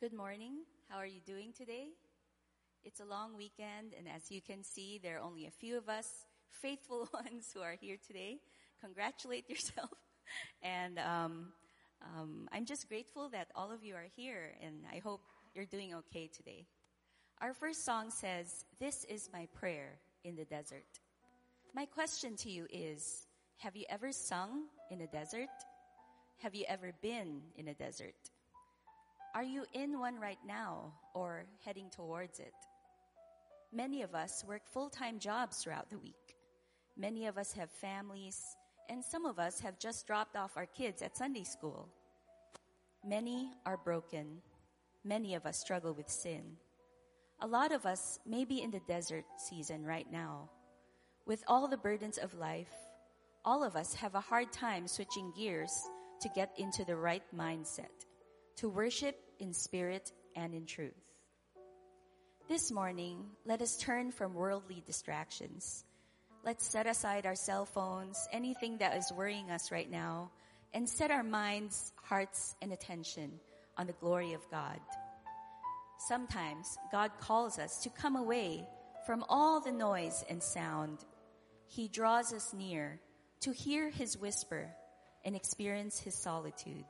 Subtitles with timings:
[0.00, 0.60] Good morning.
[0.88, 1.88] How are you doing today?
[2.84, 5.90] It's a long weekend, and as you can see, there are only a few of
[5.90, 6.06] us
[6.48, 8.38] faithful ones who are here today.
[8.80, 9.90] Congratulate yourself.
[10.62, 11.52] and um,
[12.00, 15.20] um, I'm just grateful that all of you are here, and I hope
[15.54, 16.64] you're doing okay today.
[17.42, 20.86] Our first song says, This is my prayer in the desert.
[21.74, 23.26] My question to you is
[23.58, 25.50] Have you ever sung in a desert?
[26.38, 28.14] Have you ever been in a desert?
[29.32, 32.52] Are you in one right now or heading towards it?
[33.72, 36.34] Many of us work full time jobs throughout the week.
[36.96, 38.40] Many of us have families,
[38.88, 41.88] and some of us have just dropped off our kids at Sunday school.
[43.06, 44.42] Many are broken.
[45.04, 46.56] Many of us struggle with sin.
[47.40, 50.50] A lot of us may be in the desert season right now.
[51.24, 52.74] With all the burdens of life,
[53.44, 55.72] all of us have a hard time switching gears
[56.20, 58.09] to get into the right mindset
[58.60, 60.92] to worship in spirit and in truth.
[62.46, 65.86] This morning, let us turn from worldly distractions.
[66.44, 70.30] Let's set aside our cell phones, anything that is worrying us right now,
[70.74, 73.32] and set our minds, hearts, and attention
[73.78, 74.78] on the glory of God.
[76.08, 78.68] Sometimes God calls us to come away
[79.06, 80.98] from all the noise and sound.
[81.66, 83.00] He draws us near
[83.40, 84.70] to hear His whisper
[85.24, 86.84] and experience His solitude.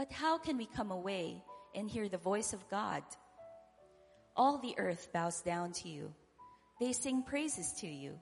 [0.00, 1.44] But how can we come away
[1.74, 3.02] and hear the voice of God?
[4.34, 6.14] All the earth bows down to you.
[6.80, 8.18] They sing praises to you.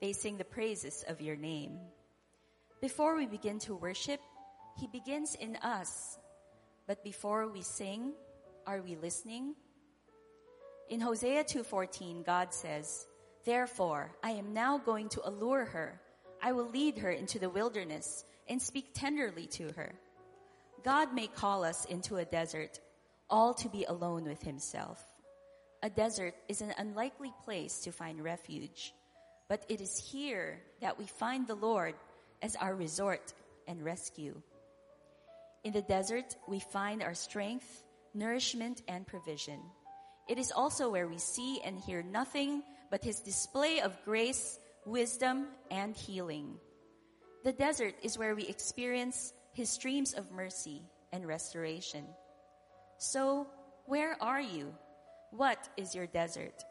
[0.00, 1.78] They sing the praises of your name.
[2.80, 4.22] Before we begin to worship,
[4.80, 6.18] He begins in us.
[6.86, 8.14] But before we sing,
[8.66, 9.54] are we listening?
[10.88, 13.06] In Hosea 2:14, God says,
[13.44, 16.00] "Therefore, I am now going to allure her.
[16.40, 19.92] I will lead her into the wilderness and speak tenderly to her."
[20.84, 22.80] God may call us into a desert,
[23.30, 25.00] all to be alone with Himself.
[25.82, 28.92] A desert is an unlikely place to find refuge,
[29.48, 31.94] but it is here that we find the Lord
[32.40, 33.32] as our resort
[33.66, 34.40] and rescue.
[35.64, 37.84] In the desert, we find our strength,
[38.14, 39.60] nourishment, and provision.
[40.28, 45.46] It is also where we see and hear nothing but His display of grace, wisdom,
[45.70, 46.56] and healing.
[47.44, 50.82] The desert is where we experience his streams of mercy
[51.12, 52.04] and restoration.
[52.98, 53.46] So,
[53.86, 54.74] where are you?
[55.30, 56.64] What is your desert?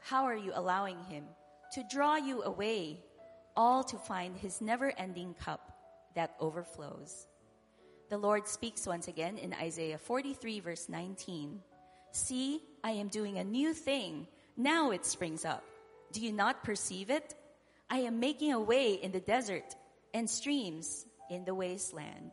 [0.00, 1.24] How are you allowing him
[1.72, 3.00] to draw you away,
[3.56, 5.72] all to find his never ending cup
[6.14, 7.26] that overflows?
[8.08, 11.60] The Lord speaks once again in Isaiah 43, verse 19.
[12.12, 14.26] See, I am doing a new thing.
[14.56, 15.64] Now it springs up.
[16.12, 17.34] Do you not perceive it?
[17.90, 19.74] I am making a way in the desert
[20.14, 22.32] and streams in the wasteland.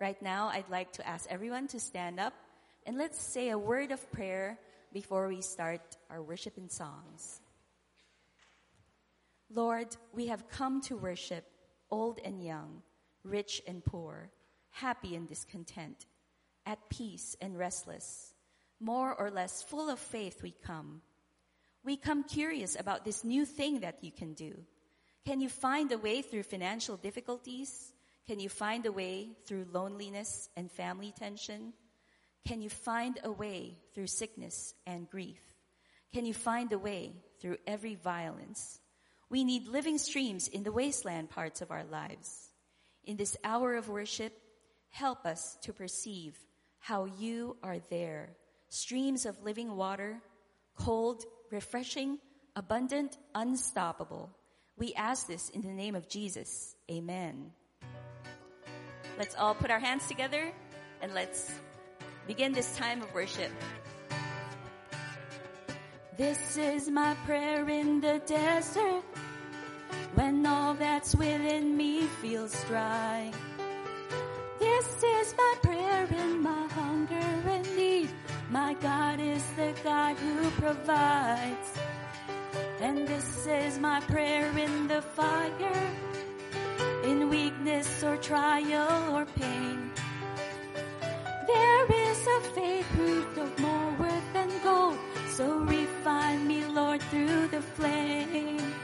[0.00, 2.34] Right now, I'd like to ask everyone to stand up
[2.86, 4.58] and let's say a word of prayer
[4.92, 7.40] before we start our worship and songs.
[9.50, 11.44] Lord, we have come to worship
[11.90, 12.82] old and young,
[13.24, 14.30] rich and poor,
[14.70, 16.06] happy and discontent,
[16.64, 18.34] at peace and restless.
[18.80, 21.00] More or less full of faith we come.
[21.84, 24.54] We come curious about this new thing that you can do.
[25.24, 27.92] Can you find a way through financial difficulties?
[28.26, 31.72] Can you find a way through loneliness and family tension?
[32.46, 35.40] Can you find a way through sickness and grief?
[36.12, 38.80] Can you find a way through every violence?
[39.30, 42.50] We need living streams in the wasteland parts of our lives.
[43.04, 44.32] In this hour of worship,
[44.90, 46.36] help us to perceive
[46.78, 48.30] how you are there.
[48.68, 50.20] Streams of living water,
[50.76, 52.18] cold, refreshing,
[52.56, 54.30] abundant, unstoppable.
[54.76, 56.74] We ask this in the name of Jesus.
[56.90, 57.52] Amen.
[59.18, 60.52] Let's all put our hands together
[61.00, 61.50] and let's
[62.26, 63.50] begin this time of worship.
[66.18, 69.02] This is my prayer in the desert
[70.14, 73.32] when all that's within me feels dry.
[74.58, 78.10] This is my prayer in my hunger and need.
[78.50, 81.78] My God is the God who provides.
[82.80, 85.90] And this is my prayer in the fire
[87.06, 89.90] in weakness or trial or pain.
[91.46, 94.98] There is a faith proved of more worth than gold,
[95.28, 98.74] so refine me, Lord, through the flame.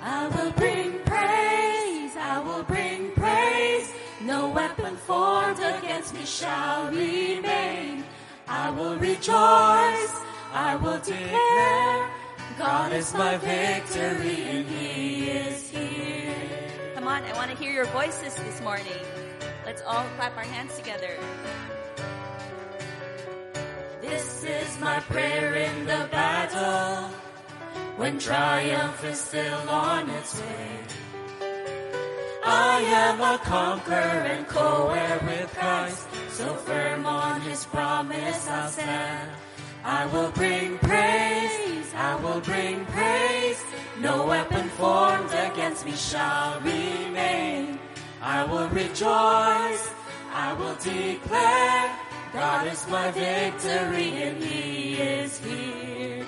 [0.00, 3.92] I will bring praise, I will bring praise.
[4.22, 8.04] No weapon formed against me shall remain.
[8.46, 10.14] I will rejoice,
[10.52, 12.10] I will declare,
[12.58, 16.36] God is my victory and He is here.
[16.94, 18.92] Come on, I want to hear your voices this morning.
[19.66, 21.18] Let's all clap our hands together.
[24.00, 27.10] This is my prayer in the battle
[27.96, 30.80] when triumph is still on its way.
[32.44, 39.30] I am a conqueror and co-heir with Christ, so firm on his promise I'll stand.
[39.84, 43.62] I will bring praise, I will bring praise.
[44.00, 47.78] No weapon formed against me shall remain.
[48.22, 49.90] I will rejoice,
[50.32, 51.98] I will declare,
[52.32, 56.26] God is my victory and he is here.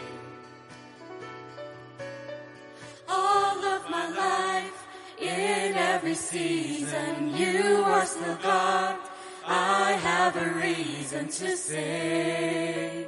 [3.08, 4.86] All of my life,
[5.18, 8.98] in every season, you are still God.
[9.46, 13.06] I have a reason to sing.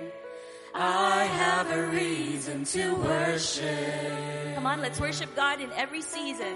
[0.75, 4.55] I have a reason to worship.
[4.55, 6.55] Come on, let's worship God in every season.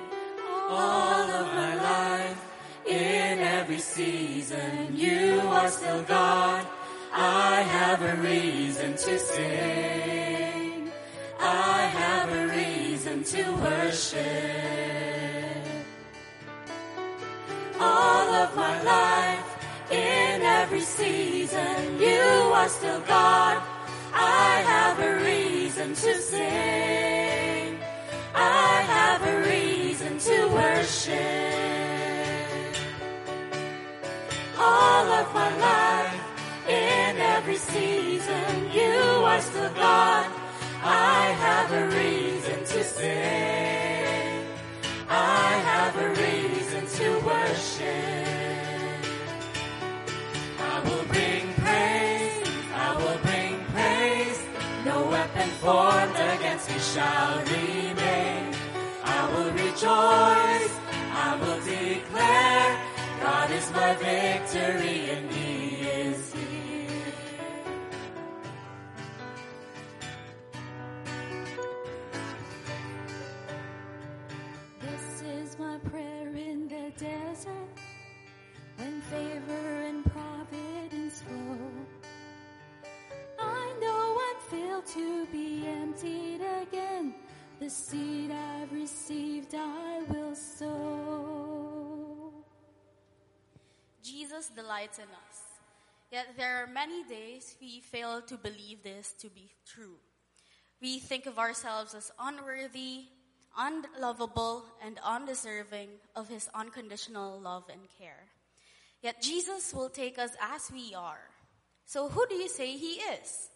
[0.68, 2.44] All of my life,
[2.86, 6.66] in every season, you are still God.
[7.12, 10.90] I have a reason to sing.
[11.40, 14.22] I have a reason to worship.
[17.80, 19.58] All of my life,
[19.90, 22.22] in every season, you
[22.54, 23.62] are still God.
[24.14, 27.78] I have a reason to sing.
[28.34, 31.16] I have a reason to worship.
[34.58, 36.20] All of my life,
[36.68, 39.00] in every season, you
[39.30, 40.30] are still God.
[40.84, 44.46] I have a reason to sing.
[45.08, 48.41] I have a reason to worship.
[55.62, 58.52] Formed against me shall remain.
[59.04, 60.74] I will rejoice.
[61.24, 62.70] I will declare
[63.22, 65.30] God is my victory and
[84.94, 87.14] to be emptied again.
[87.60, 92.32] The seed I've received I will sow.
[94.02, 95.38] Jesus delights in us.
[96.10, 99.96] Yet there are many days we fail to believe this to be true.
[100.82, 103.04] We think of ourselves as unworthy,
[103.56, 108.28] unlovable, and undeserving of His unconditional love and care.
[109.00, 111.30] Yet Jesus will take us as we are.
[111.86, 113.48] So who do you say He is?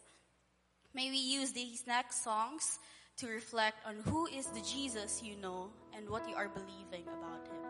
[0.96, 2.78] May we use these next songs
[3.18, 7.46] to reflect on who is the Jesus you know and what you are believing about
[7.48, 7.60] Him.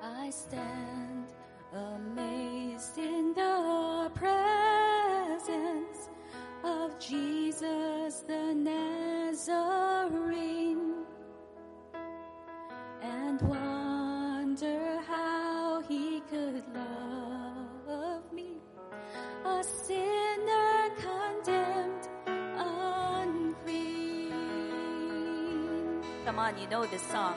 [0.00, 1.32] I stand
[1.74, 6.10] amazed in the presence
[6.62, 9.81] of Jesus the Nazarene
[26.42, 27.36] on, you know this song.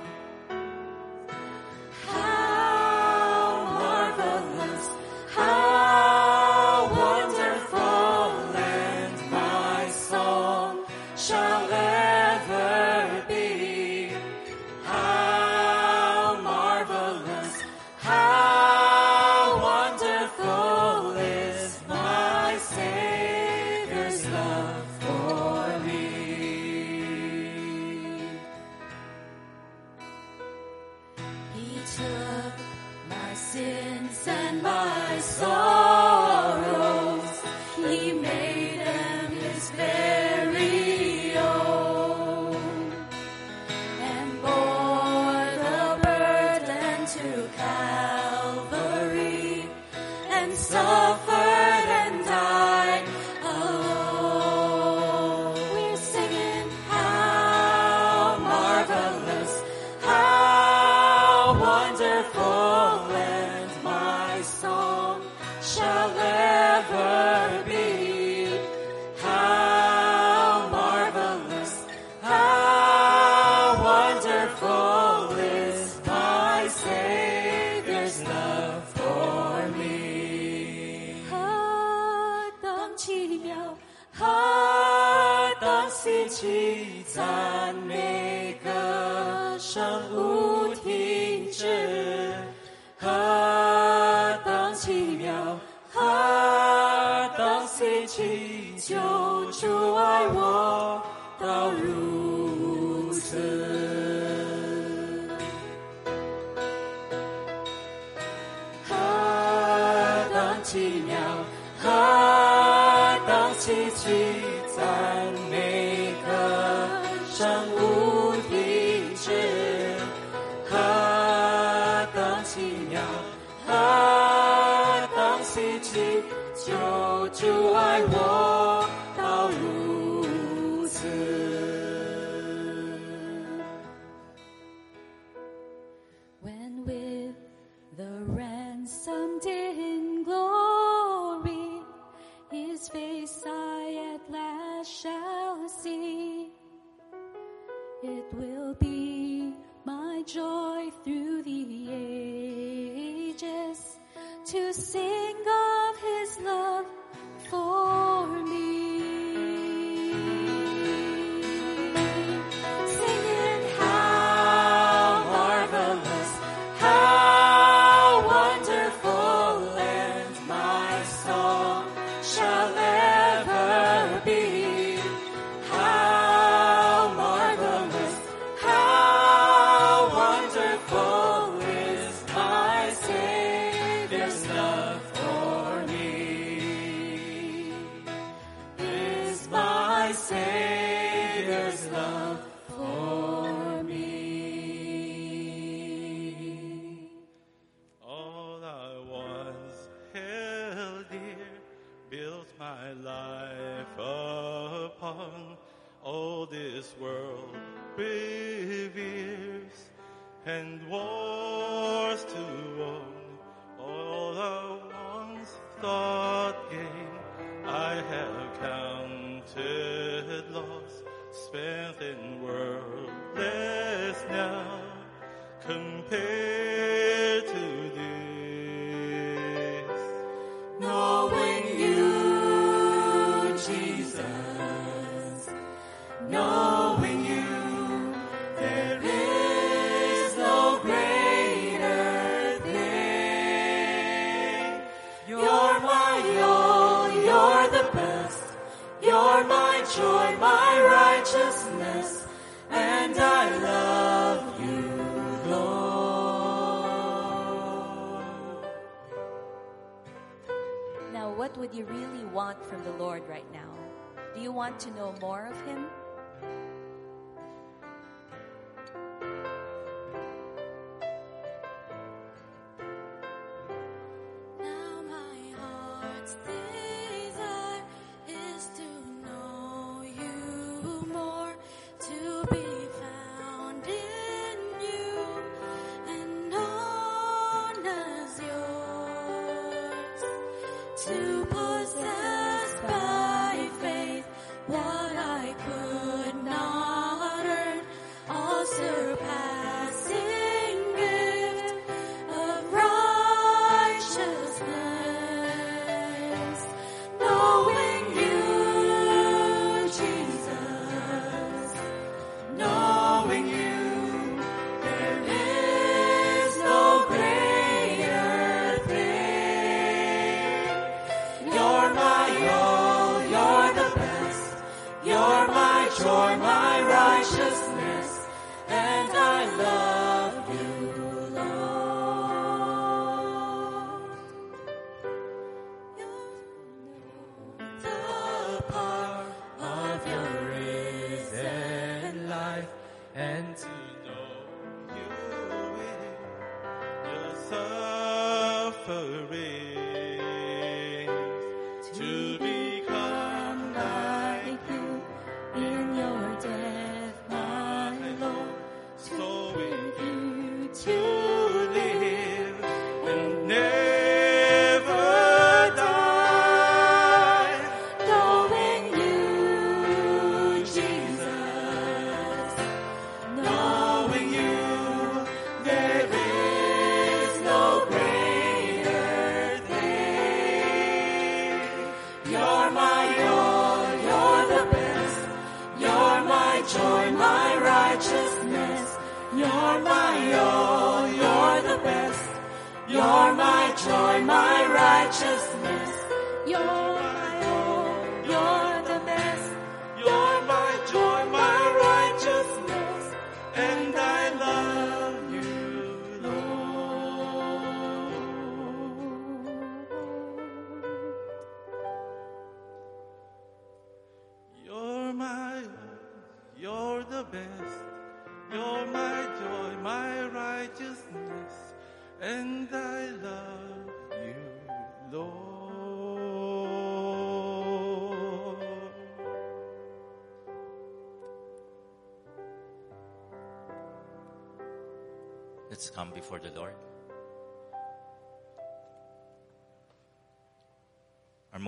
[264.66, 265.85] Want to know more of Him?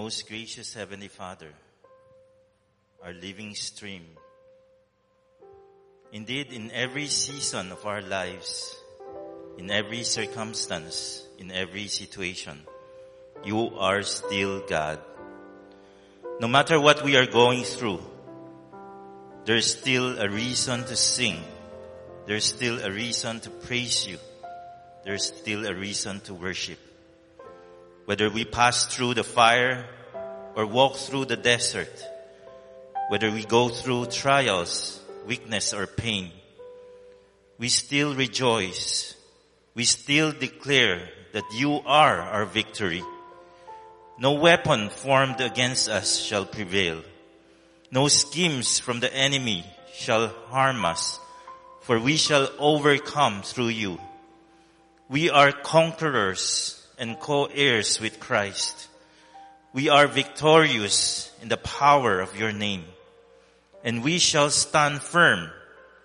[0.08, 1.52] Most gracious Heavenly Father,
[3.04, 4.06] our living stream.
[6.14, 8.74] Indeed, in every season of our lives,
[9.58, 12.58] in every circumstance, in every situation,
[13.44, 15.02] you are still God.
[16.40, 18.00] No matter what we are going through,
[19.44, 21.44] there's still a reason to sing.
[22.28, 24.20] There's still a reason to praise you.
[25.04, 26.87] There's still a reason to worship.
[28.08, 29.86] Whether we pass through the fire
[30.56, 31.92] or walk through the desert,
[33.10, 36.32] whether we go through trials, weakness or pain,
[37.58, 39.14] we still rejoice.
[39.76, 43.04] We still declare that you are our victory.
[44.18, 47.04] No weapon formed against us shall prevail.
[47.92, 51.20] No schemes from the enemy shall harm us,
[51.82, 54.00] for we shall overcome through you.
[55.10, 58.88] We are conquerors and co-heirs with Christ.
[59.74, 62.86] We are victorious in the power of your name.
[63.84, 65.50] And we shall stand firm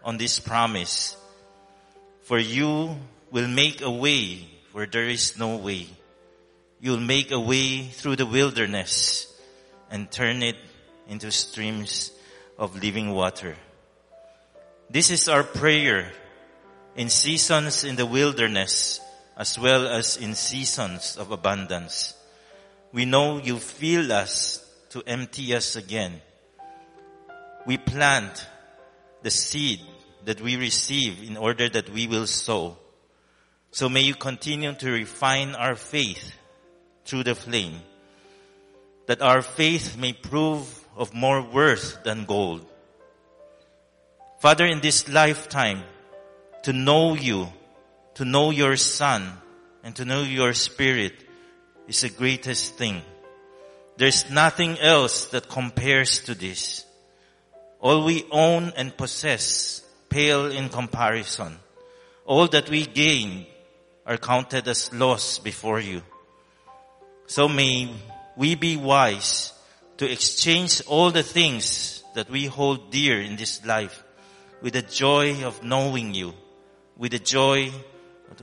[0.05, 1.17] on this promise.
[2.23, 2.97] For you
[3.31, 5.87] will make a way where there is no way.
[6.81, 9.33] You'll make a way through the wilderness
[9.91, 10.57] and turn it
[11.09, 12.11] into streams
[12.59, 13.57] of living water.
[14.91, 16.13] This is our prayer
[16.97, 19.01] in seasons in the wilderness
[19.37, 22.15] as well as in seasons of abundance.
[22.93, 26.21] We know you fill us to empty us again.
[27.67, 28.47] We plant
[29.23, 29.81] the seed
[30.25, 32.77] that we receive in order that we will sow.
[33.71, 36.35] So may you continue to refine our faith
[37.05, 37.81] through the flame,
[39.07, 42.67] that our faith may prove of more worth than gold.
[44.41, 45.83] Father, in this lifetime,
[46.65, 47.49] to know you,
[48.15, 49.33] to know your son,
[49.83, 51.15] and to know your spirit
[51.89, 53.03] is the greatest thing.
[53.97, 56.85] There's nothing else that compares to this.
[57.81, 61.59] All we own and possess pale in comparison.
[62.25, 63.47] All that we gain
[64.07, 66.03] are counted as loss before you.
[67.27, 67.93] So may
[68.37, 69.53] we be wise
[69.99, 74.03] to exchange all the things that we hold dear in this life
[74.61, 76.35] with the joy of knowing you,
[76.97, 77.73] with the joy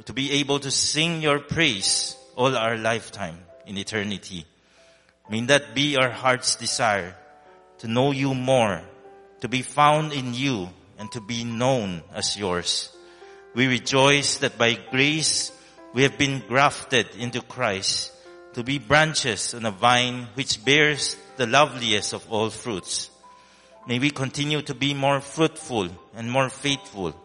[0.05, 4.45] to be able to sing your praise all our lifetime in eternity.
[5.29, 7.15] May that be our heart's desire
[7.79, 8.81] to know you more,
[9.41, 12.95] to be found in you and to be known as yours.
[13.55, 15.51] We rejoice that by grace
[15.93, 18.11] we have been grafted into Christ
[18.53, 23.09] to be branches on a vine which bears the loveliest of all fruits.
[23.87, 27.15] May we continue to be more fruitful and more faithful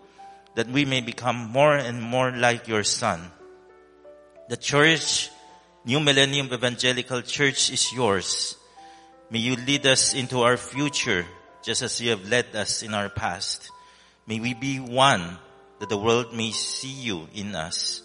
[0.55, 3.31] that we may become more and more like your son.
[4.49, 5.31] The church,
[5.85, 8.57] New Millennium Evangelical Church is yours.
[9.31, 11.27] May you lead us into our future
[11.63, 13.71] just as you have led us in our past.
[14.27, 15.39] May we be one
[15.81, 18.03] that the world may see you in us.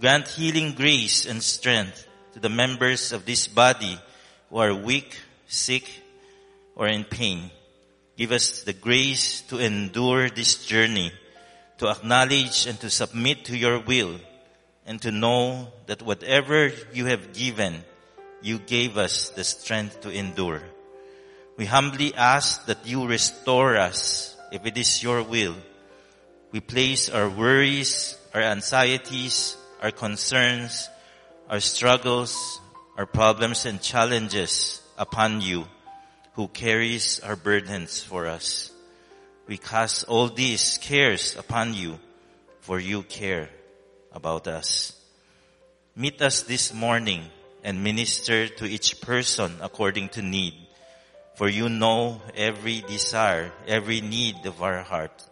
[0.00, 3.98] Grant healing grace and strength to the members of this body
[4.50, 5.84] who are weak, sick,
[6.76, 7.50] or in pain.
[8.16, 11.12] Give us the grace to endure this journey,
[11.78, 14.18] to acknowledge and to submit to your will,
[14.86, 17.84] and to know that whatever you have given,
[18.42, 20.62] you gave us the strength to endure.
[21.56, 25.56] We humbly ask that you restore us if it is your will.
[26.52, 30.88] We place our worries, our anxieties, our concerns,
[31.50, 32.60] our struggles,
[32.96, 35.66] our problems and challenges upon you
[36.34, 38.70] who carries our burdens for us.
[39.48, 41.98] We cast all these cares upon you
[42.60, 43.48] for you care
[44.12, 44.92] about us.
[45.96, 47.24] Meet us this morning
[47.64, 50.52] and minister to each person according to need.
[51.36, 55.24] For you know every desire, every need of our heart.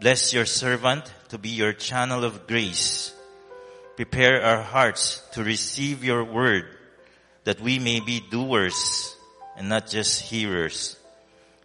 [0.00, 3.12] Bless your servant to be your channel of grace.
[3.96, 6.64] Prepare our hearts to receive your word
[7.44, 9.14] that we may be doers
[9.54, 10.96] and not just hearers.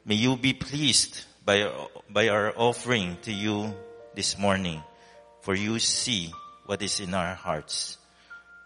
[0.04, 1.72] May you be pleased by,
[2.10, 3.74] by our offering to you
[4.16, 4.84] this morning,
[5.42, 6.34] for you see
[6.66, 7.98] what is in our hearts.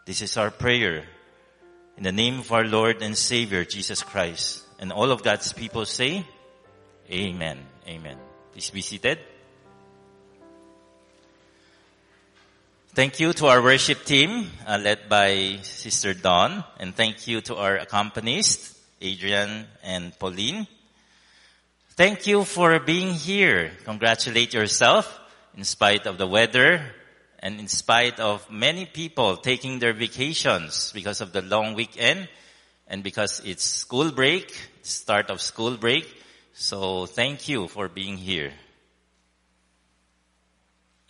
[0.06, 1.06] This is our prayer
[1.98, 4.64] in the name of our Lord and Savior, Jesus Christ.
[4.80, 6.26] And all of God's people say,
[7.10, 7.60] Amen.
[7.88, 8.18] Amen.
[8.52, 9.20] Please be seated.
[12.94, 17.56] Thank you to our worship team, uh, led by Sister Dawn, and thank you to
[17.56, 20.68] our accompanists, Adrian and Pauline.
[21.96, 23.70] Thank you for being here.
[23.86, 25.06] Congratulate yourself
[25.56, 26.82] in spite of the weather
[27.38, 32.30] and in spite of many people taking their vacations because of the long weekend
[32.88, 34.52] and because it's school break,
[34.82, 36.12] start of school break.
[36.54, 38.54] So thank you for being here.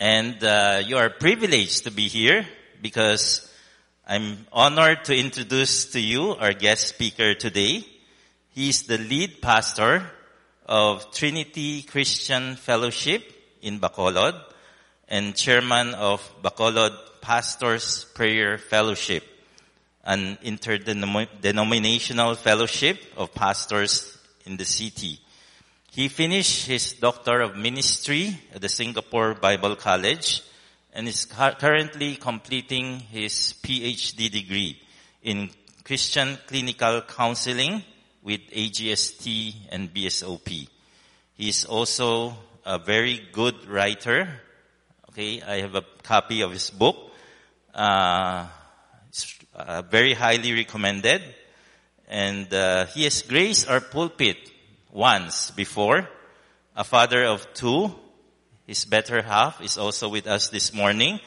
[0.02, 2.46] And uh, you are privileged to be here
[2.82, 3.50] because
[4.06, 7.88] I'm honored to introduce to you our guest speaker today.
[8.50, 10.12] He's the lead pastor
[10.66, 13.24] of Trinity Christian Fellowship
[13.62, 14.40] in Bacolod
[15.08, 19.24] and chairman of Bacolod Pastors Prayer Fellowship,
[20.04, 25.20] an interdenominational fellowship of pastors in the city.
[25.92, 30.42] He finished his Doctor of Ministry at the Singapore Bible College
[30.94, 34.82] and is currently completing his PhD degree
[35.22, 35.50] in
[35.84, 37.84] Christian Clinical Counseling
[38.24, 40.68] with AGST and BSOP.
[41.36, 44.30] He is also a very good writer.
[45.10, 46.96] Okay, I have a copy of his book.
[47.74, 48.48] Uh,
[49.56, 51.22] uh, very highly recommended.
[52.08, 54.38] And uh, he has graced our pulpit
[54.92, 56.08] once before.
[56.76, 57.94] A father of two,
[58.66, 61.20] his better half, is also with us this morning.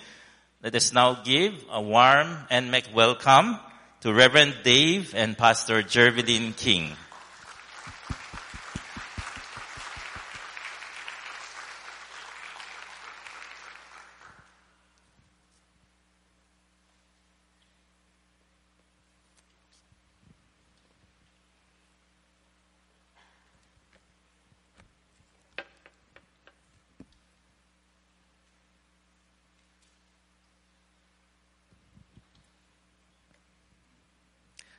[0.62, 3.58] Let us now give a warm and make welcome
[4.00, 6.96] to Reverend Dave and Pastor Jervilyn King.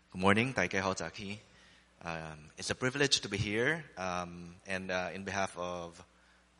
[0.09, 1.37] Good morning, Taike.
[2.01, 6.01] Um, it's a privilege to be here, um, and uh, in behalf of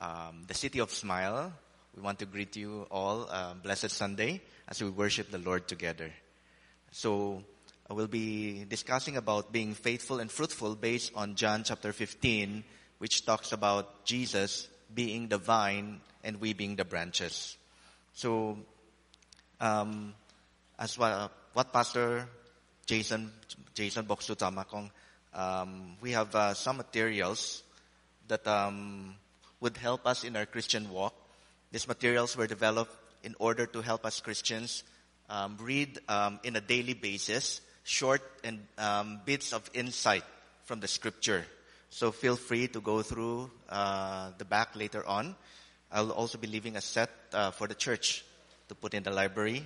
[0.01, 1.53] um, the city of Smile,
[1.95, 6.11] we want to greet you all uh, blessed Sunday as we worship the Lord together.
[6.91, 7.41] So,
[7.89, 12.65] we'll be discussing about being faithful and fruitful based on John chapter 15,
[12.97, 17.55] which talks about Jesus being the vine and we being the branches.
[18.13, 18.57] So,
[19.61, 20.13] um,
[20.77, 22.27] as what, what Pastor
[22.87, 23.31] Jason,
[23.75, 24.89] Jason Boksutama kung
[25.33, 27.61] um, we have uh, some materials
[28.29, 29.13] that um,
[29.59, 31.13] would help us in our Christian walk.
[31.71, 34.83] These materials were developed in order to help us Christians
[35.29, 40.23] um, read um, in a daily basis short and um, bits of insight
[40.63, 41.45] from the scripture.
[41.89, 45.35] So feel free to go through uh, the back later on.
[45.91, 48.23] I'll also be leaving a set uh, for the church
[48.69, 49.65] to put in the library,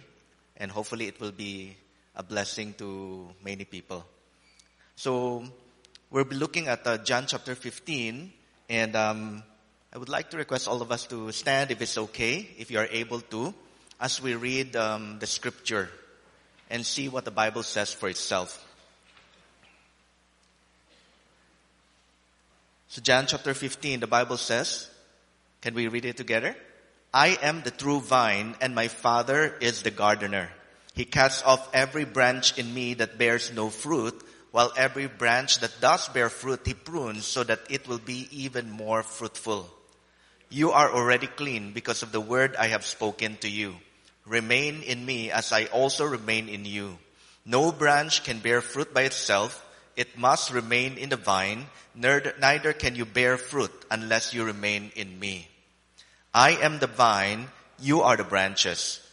[0.57, 1.77] and hopefully it will be
[2.15, 4.05] a blessing to many people.
[4.95, 5.43] So
[6.09, 8.31] we'll be looking at uh, John chapter 15,
[8.69, 9.43] and um,
[9.93, 12.79] I would like to request all of us to stand if it's okay, if you
[12.79, 13.53] are able to,
[13.99, 15.89] as we read um, the scripture
[16.69, 18.65] and see what the Bible says for itself.
[22.87, 24.89] So John chapter 15, the Bible says,
[25.61, 26.55] can we read it together?
[27.13, 30.49] I am the true vine and my father is the gardener.
[30.93, 35.79] He cuts off every branch in me that bears no fruit, while every branch that
[35.79, 39.69] does bear fruit he prunes so that it will be even more fruitful.
[40.49, 43.75] You are already clean because of the word I have spoken to you.
[44.25, 46.97] Remain in me as I also remain in you.
[47.45, 49.65] No branch can bear fruit by itself.
[49.95, 51.67] It must remain in the vine.
[51.95, 55.47] Neither can you bear fruit unless you remain in me.
[56.33, 57.47] I am the vine.
[57.79, 58.99] You are the branches.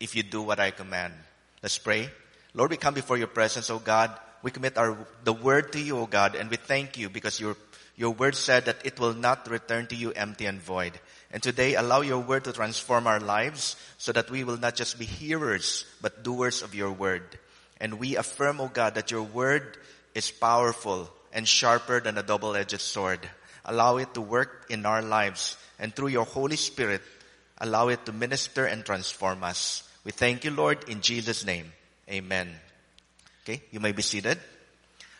[0.00, 1.14] if you do what I command.
[1.62, 2.10] Let's pray.
[2.54, 4.10] Lord, we come before your presence, O God.
[4.42, 7.56] We commit our, the word to you, O God, and we thank you because your,
[7.96, 10.92] your word said that it will not return to you empty and void.
[11.30, 14.98] And today, allow your word to transform our lives so that we will not just
[14.98, 17.38] be hearers, but doers of your word.
[17.80, 19.76] And we affirm, O God, that your word
[20.14, 23.28] is powerful and sharper than a double-edged sword.
[23.64, 27.02] Allow it to work in our lives and through your Holy Spirit,
[27.58, 29.87] allow it to minister and transform us.
[30.04, 31.72] We thank you, Lord, in Jesus' name.
[32.10, 32.54] Amen.
[33.42, 34.38] Okay, you may be seated.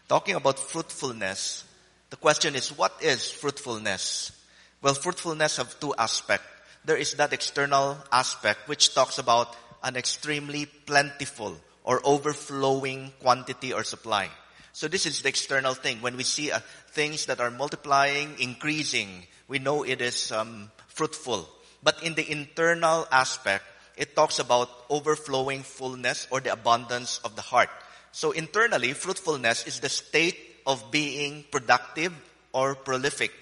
[0.09, 1.65] Talking about fruitfulness,
[2.11, 4.33] the question is, what is fruitfulness?
[4.81, 6.47] Well, fruitfulness have two aspects.
[6.85, 13.85] There is that external aspect which talks about an extremely plentiful or overflowing quantity or
[13.85, 14.31] supply.
[14.73, 16.01] So this is the external thing.
[16.01, 16.61] When we see uh,
[16.93, 19.09] things that are multiplying, increasing,
[19.49, 21.49] we know it is um, fruitful.
[21.83, 23.65] But in the internal aspect,
[23.99, 27.69] it talks about overflowing fullness or the abundance of the heart.
[28.13, 32.15] So internally, fruitfulness is the state of being productive
[32.53, 33.33] or prolific.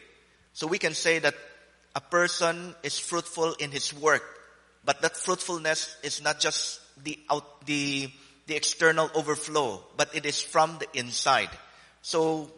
[0.54, 1.34] So we can say that
[1.94, 4.24] a person is fruitful in his work,
[4.84, 8.10] but that fruitfulness is not just the out, the,
[8.46, 11.50] the external overflow, but it is from the inside.
[12.00, 12.50] So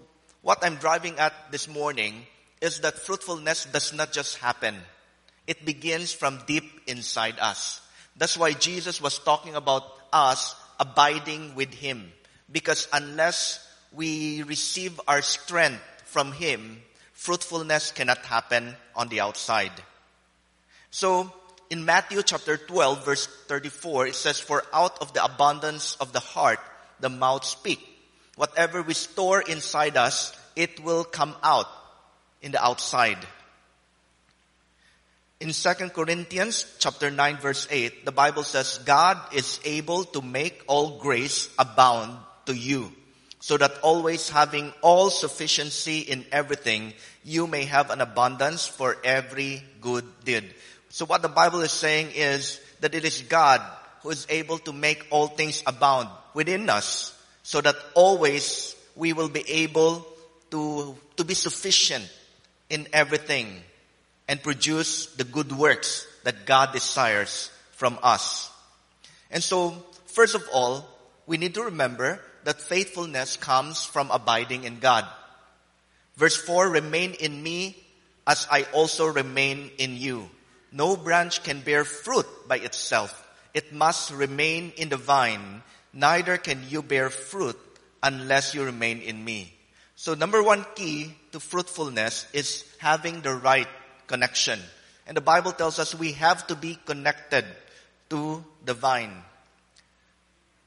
[0.42, 2.26] what I'm driving at this morning
[2.61, 4.76] is that fruitfulness does not just happen.
[5.46, 7.80] It begins from deep inside us.
[8.18, 12.12] That's why Jesus was talking about us abiding with Him.
[12.50, 19.72] Because unless we receive our strength from Him, fruitfulness cannot happen on the outside.
[20.90, 21.33] So,
[21.70, 26.20] in Matthew chapter 12 verse 34, it says, For out of the abundance of the
[26.20, 26.61] heart,
[27.00, 27.78] the mouth speak.
[28.37, 31.66] Whatever we store inside us, it will come out
[32.42, 33.18] in the outside.
[35.40, 40.64] In 2 Corinthians chapter 9 verse 8, the Bible says, God is able to make
[40.66, 42.90] all grace abound to you
[43.38, 49.62] so that always having all sufficiency in everything, you may have an abundance for every
[49.81, 50.42] good deed.
[50.88, 53.62] So what the Bible is saying is that it is God
[54.03, 59.29] who is able to make all things abound within us so that always we will
[59.29, 60.05] be able
[60.51, 62.11] to, to be sufficient
[62.68, 63.62] in everything
[64.28, 68.50] and produce the good works that God desires from us.
[69.30, 69.74] And so,
[70.06, 70.86] first of all,
[71.26, 75.06] we need to remember that faithfulness comes from abiding in God.
[76.16, 77.76] Verse 4, remain in me
[78.26, 80.28] as I also remain in you.
[80.72, 83.12] No branch can bear fruit by itself.
[83.54, 85.62] It must remain in the vine.
[85.92, 87.56] Neither can you bear fruit
[88.02, 89.54] unless you remain in me.
[89.96, 93.66] So number one key to fruitfulness is having the right
[94.09, 94.59] connection.
[95.07, 97.44] And the Bible tells us we have to be connected
[98.11, 99.14] to the vine.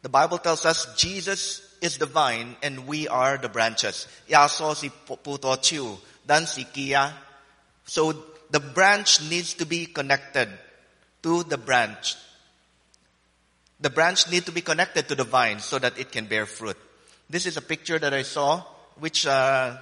[0.02, 4.08] The Bible tells us Jesus is the vine and we are the branches.
[4.30, 7.14] Yaso si puto chiu, dan si kia.
[7.86, 8.14] So
[8.50, 10.50] the branch needs to be connected
[11.24, 12.16] to the branch.
[13.80, 16.78] The branch needs to be connected to the vine so that it can bear fruit.
[17.30, 18.64] This is a picture that I saw
[18.98, 19.78] which uh,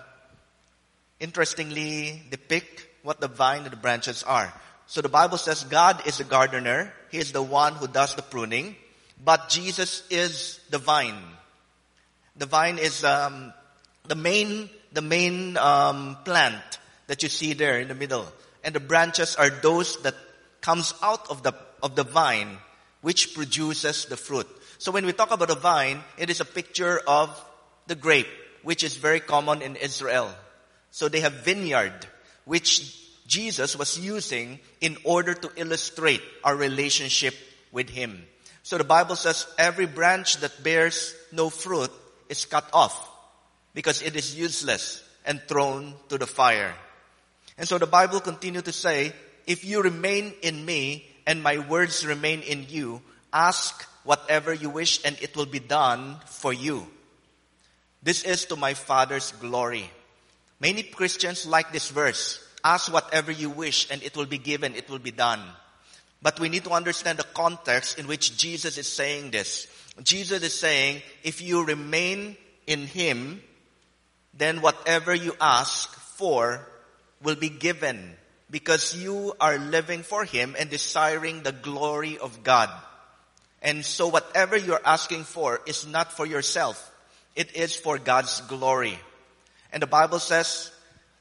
[1.20, 4.54] interestingly depict what the vine and the branches are.
[4.88, 6.94] So the Bible says God is the gardener.
[7.12, 8.76] He is the one who does the pruning.
[9.24, 11.22] But Jesus is the vine.
[12.38, 13.54] The vine is um,
[14.08, 18.26] the main the main um, plant that you see there in the middle,
[18.64, 20.16] and the branches are those that
[20.62, 22.58] comes out of the of the vine,
[23.02, 24.48] which produces the fruit.
[24.78, 27.30] So when we talk about a vine, it is a picture of
[27.88, 28.30] the grape,
[28.64, 30.34] which is very common in Israel.
[30.92, 32.08] So they have vineyard,
[32.50, 37.36] which Jesus was using in order to illustrate our relationship
[37.72, 38.26] with Him.
[38.64, 41.92] So the Bible says every branch that bears no fruit
[42.28, 42.98] is cut off
[43.76, 46.74] because it is useless and thrown to the fire.
[47.56, 49.14] And so the Bible continued to say,
[49.46, 53.00] if you remain in me and my words remain in you,
[53.32, 56.88] ask whatever you wish and it will be done for you.
[58.02, 59.92] This is to my Father's glory.
[60.60, 64.90] Many Christians like this verse ask whatever you wish and it will be given, it
[64.90, 65.42] will be done.
[66.22, 69.68] But we need to understand the context in which Jesus is saying this.
[70.04, 72.36] Jesus is saying, if you remain
[72.68, 73.42] in Him,
[74.34, 76.68] then whatever you ask for
[77.24, 78.16] will be given
[78.52, 82.70] because you are living for Him and desiring the glory of God.
[83.62, 86.92] And so whatever you're asking for is not for yourself.
[87.36, 89.00] It is for God's glory.
[89.72, 90.72] And the Bible says,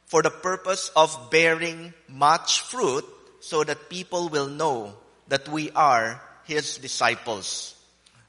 [0.07, 3.05] for the purpose of bearing much fruit
[3.41, 4.95] so that people will know
[5.29, 7.75] that we are His disciples.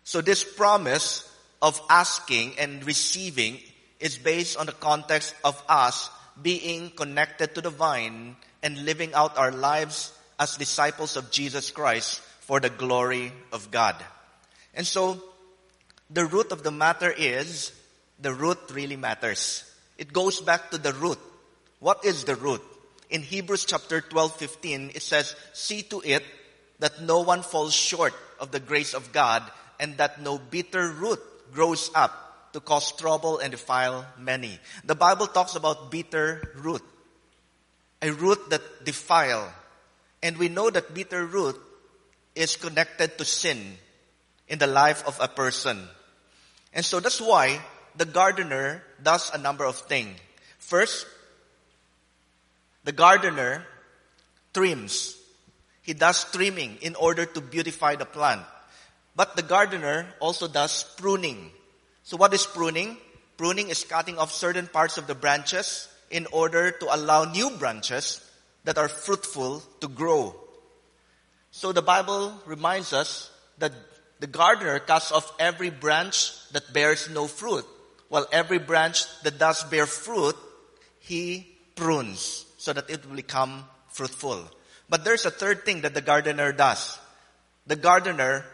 [0.04, 1.24] So this promise
[1.62, 3.60] of asking and receiving
[4.00, 6.10] is based on the context of us
[6.42, 12.22] being connected to the vine and living out our lives as disciples of Jesus Christ
[12.42, 13.96] for the glory of God.
[14.74, 15.22] And so,
[16.10, 17.72] the root of the matter is,
[18.20, 19.69] the root really matters.
[20.00, 21.20] It goes back to the root.
[21.80, 22.64] What is the root?
[23.10, 26.24] In Hebrews chapter 12, 15, it says, see to it
[26.80, 29.44] that no one falls short of the grace of God
[29.78, 31.20] and that no bitter root
[31.52, 34.58] grows up to cause trouble and defile many.
[34.86, 36.82] The Bible talks about bitter root.
[38.02, 39.52] A root that defile.
[40.24, 41.60] And we know that bitter root
[42.36, 43.76] is connected to sin
[44.48, 45.78] in the life of a person.
[46.74, 47.60] And so that's why
[47.96, 50.18] the gardener does a number of things.
[50.58, 51.08] First,
[52.84, 53.66] the gardener
[54.54, 55.18] trims.
[55.82, 58.42] He does trimming in order to beautify the plant.
[59.16, 61.52] But the gardener also does pruning.
[62.04, 62.98] So what is pruning?
[63.38, 68.22] Pruning is cutting off certain parts of the branches in order to allow new branches
[68.64, 70.36] that are fruitful to grow.
[71.52, 73.74] So the Bible reminds us that
[74.20, 77.66] the gardener cuts off every branch that bears no fruit,
[78.10, 80.36] while every branch that does bear fruit,
[81.00, 84.44] he prunes so that it will become fruitful.
[84.90, 86.98] But there's a third thing that the gardener does.
[87.68, 88.46] The gardener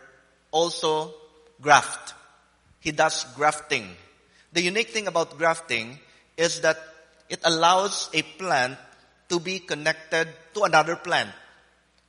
[0.51, 1.13] also
[1.61, 2.13] graft.
[2.79, 3.87] He does grafting.
[4.51, 5.99] The unique thing about grafting
[6.37, 6.77] is that
[7.29, 8.77] it allows a plant
[9.29, 11.31] to be connected to another plant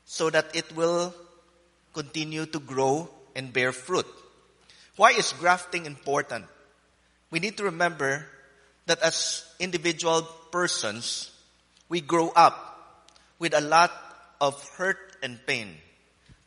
[0.05, 1.15] so that it will
[1.95, 4.07] continue to grow and bear fruit.
[4.97, 6.45] Why is grafting important?
[7.31, 8.27] We need to remember
[8.87, 11.31] that as individual persons,
[11.89, 13.07] we grow up
[13.39, 13.93] with a lot
[14.41, 15.75] of hurt and pain.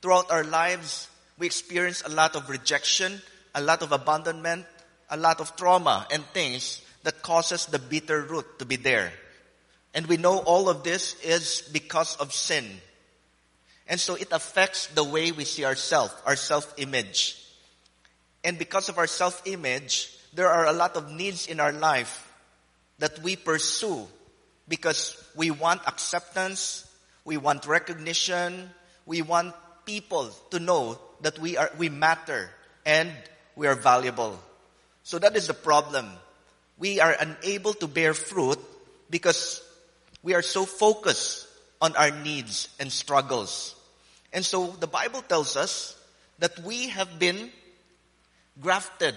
[0.01, 3.21] Throughout our lives, we experience a lot of rejection,
[3.53, 4.65] a lot of abandonment,
[5.09, 9.11] a lot of trauma and things that causes the bitter root to be there.
[9.93, 12.65] And we know all of this is because of sin.
[13.87, 17.43] And so it affects the way we see ourselves, our self-image.
[18.43, 22.31] And because of our self-image, there are a lot of needs in our life
[22.99, 24.07] that we pursue
[24.67, 26.85] because we want acceptance,
[27.25, 28.69] we want recognition,
[29.05, 29.55] we want
[29.85, 32.49] people to know that we are, we matter
[32.85, 33.11] and
[33.55, 34.39] we are valuable.
[35.03, 36.07] So that is the problem.
[36.77, 38.59] We are unable to bear fruit
[39.09, 39.61] because
[40.21, 41.47] we are so focused
[41.81, 43.75] on our needs and struggles.
[44.31, 45.97] And so the Bible tells us
[46.39, 47.51] that we have been
[48.61, 49.15] grafted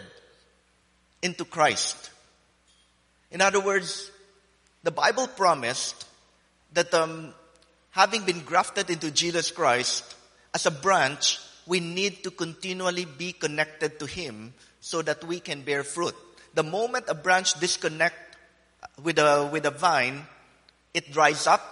[1.23, 2.11] into Christ.
[3.31, 4.11] In other words,
[4.83, 6.07] the Bible promised
[6.75, 7.33] that um,
[7.91, 10.17] having been grafted into Jesus Christ,
[10.55, 15.63] as a branch, we need to continually be connected to Him so that we can
[15.63, 16.15] bear fruit.
[16.55, 18.37] The moment a branch disconnect
[19.03, 20.27] with a, with a vine,
[20.93, 21.63] it dries up,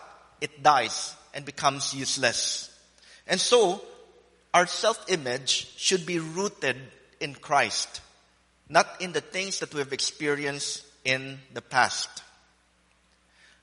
[0.40, 2.70] it dies, and becomes useless.
[3.26, 3.82] And so,
[4.54, 6.76] our self-image should be rooted
[7.20, 8.00] in Christ,
[8.70, 12.22] not in the things that we've experienced in the past.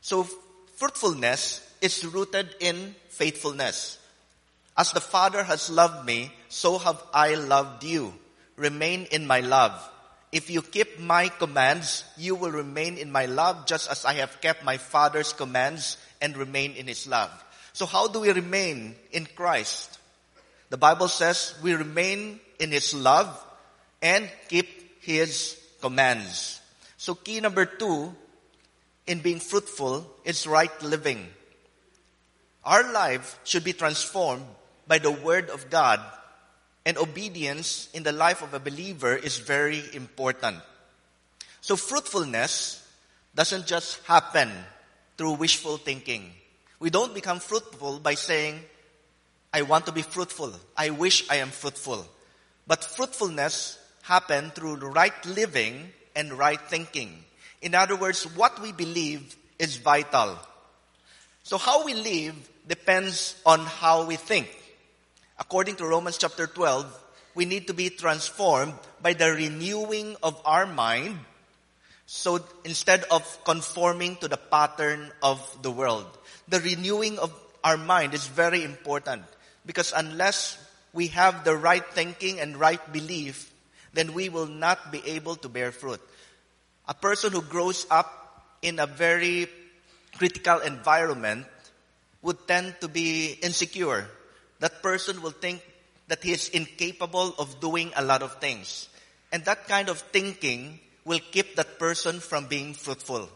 [0.01, 0.27] So,
[0.75, 3.97] fruitfulness is rooted in faithfulness.
[4.77, 8.13] As the Father has loved me, so have I loved you.
[8.57, 9.73] Remain in my love.
[10.31, 14.41] If you keep my commands, you will remain in my love just as I have
[14.41, 17.31] kept my Father's commands and remain in his love.
[17.71, 19.99] So how do we remain in Christ?
[20.69, 23.31] The Bible says we remain in his love
[24.01, 24.76] and keep
[25.07, 26.59] his commands.
[26.97, 28.13] So key number two
[29.07, 31.25] in being fruitful is right living.
[32.65, 34.43] Our life should be transformed
[34.85, 36.01] by the word of God
[36.85, 40.57] and obedience in the life of a believer is very important.
[41.61, 42.83] So fruitfulness
[43.33, 44.51] doesn't just happen
[45.17, 46.31] through wishful thinking.
[46.79, 48.59] We don't become fruitful by saying,
[49.53, 50.51] I want to be fruitful.
[50.75, 52.05] I wish I am fruitful.
[52.67, 57.11] But fruitfulness happen through right living and right thinking.
[57.61, 60.39] In other words, what we believe is vital.
[61.43, 62.35] So how we live
[62.67, 64.47] depends on how we think.
[65.39, 66.87] According to Romans chapter 12,
[67.35, 71.19] we need to be transformed by the renewing of our mind.
[72.05, 76.07] So instead of conforming to the pattern of the world,
[76.47, 79.23] the renewing of our mind is very important
[79.65, 80.57] because unless
[80.93, 83.51] we have the right thinking and right belief,
[83.93, 86.01] then we will not be able to bear fruit.
[86.87, 89.47] A person who grows up in a very
[90.17, 91.45] critical environment
[92.21, 94.07] would tend to be insecure.
[94.59, 95.61] That person will think
[96.07, 98.89] that he is incapable of doing a lot of things.
[99.31, 103.29] And that kind of thinking will keep that person from being fruitful.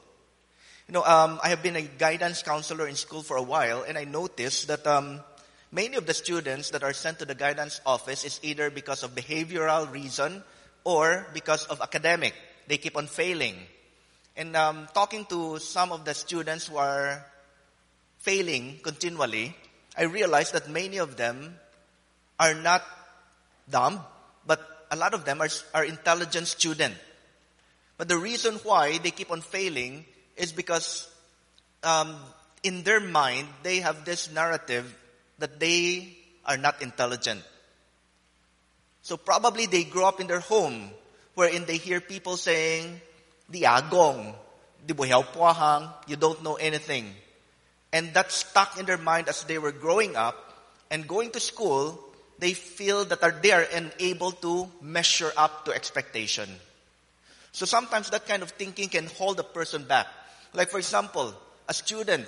[0.87, 3.97] You know, um, I have been a guidance counselor in school for a while, and
[3.97, 5.21] I noticed that um,
[5.71, 9.15] many of the students that are sent to the guidance office is either because of
[9.15, 10.43] behavioral reason
[10.83, 12.33] or because of academic.
[12.67, 13.55] They keep on failing.
[14.35, 17.25] And um, talking to some of the students who are
[18.19, 19.55] failing continually,
[19.97, 21.55] I realized that many of them
[22.39, 22.83] are not
[23.69, 23.99] dumb,
[24.45, 24.59] but
[24.91, 26.97] a lot of them are, are intelligent students.
[27.97, 30.05] But the reason why they keep on failing
[30.35, 31.07] is because
[31.83, 32.15] um,
[32.63, 34.95] in their mind they have this narrative
[35.41, 37.43] that they are not intelligent.
[39.01, 40.89] So probably they grow up in their home
[41.35, 43.01] wherein they hear people saying,
[43.49, 44.33] Di agong,
[44.85, 47.13] di hang, you don't know anything.
[47.91, 50.37] And that stuck in their mind as they were growing up
[50.89, 51.99] and going to school
[52.41, 56.49] they feel that they are unable to measure up to expectation.
[57.53, 60.07] So sometimes that kind of thinking can hold a person back.
[60.53, 61.35] Like for example,
[61.69, 62.27] a student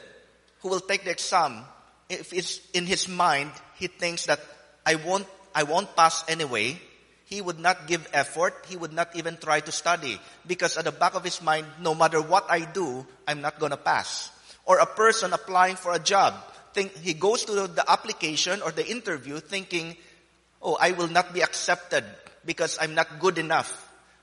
[0.61, 1.65] who will take the exam,
[2.13, 4.39] if it's in his mind, he thinks that
[4.85, 6.79] I won't, I won't pass anyway,
[7.25, 10.19] he would not give effort, he would not even try to study.
[10.45, 13.77] Because at the back of his mind, no matter what I do, I'm not gonna
[13.77, 14.29] pass.
[14.65, 16.35] Or a person applying for a job,
[16.73, 19.95] think, he goes to the application or the interview thinking,
[20.61, 22.03] oh, I will not be accepted
[22.45, 23.71] because I'm not good enough.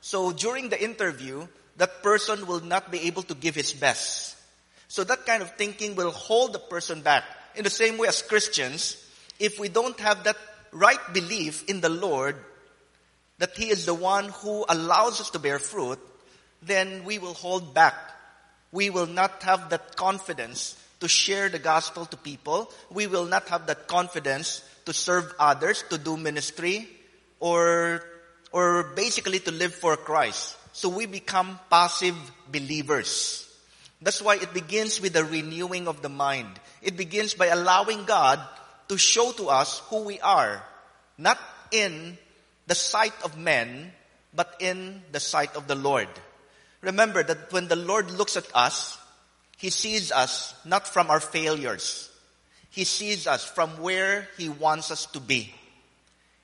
[0.01, 4.37] So during the interview, that person will not be able to give his best.
[4.89, 7.25] So that kind of thinking will hold the person back.
[7.57, 8.97] In the same way as Christians,
[9.39, 10.37] if we don't have that
[10.73, 12.37] right belief in the Lord,
[13.39, 15.99] that He is the one who allows us to bear fruit,
[16.63, 17.95] then we will hold back.
[18.71, 22.71] We will not have that confidence to share the gospel to people.
[22.91, 26.89] We will not have that confidence to serve others, to do ministry,
[27.41, 28.05] or,
[28.53, 30.57] or basically to live for Christ.
[30.73, 32.17] So we become passive
[32.53, 33.50] believers.
[34.03, 36.59] That's why it begins with the renewing of the mind.
[36.83, 38.41] It begins by allowing God
[38.89, 40.63] to show to us who we are,
[41.19, 41.39] not
[41.71, 42.17] in
[42.67, 43.93] the sight of men,
[44.35, 46.09] but in the sight of the Lord.
[46.81, 48.97] Remember that when the Lord looks at us,
[49.61, 52.11] he sees us not from our failures.
[52.71, 55.53] He sees us from where He wants us to be.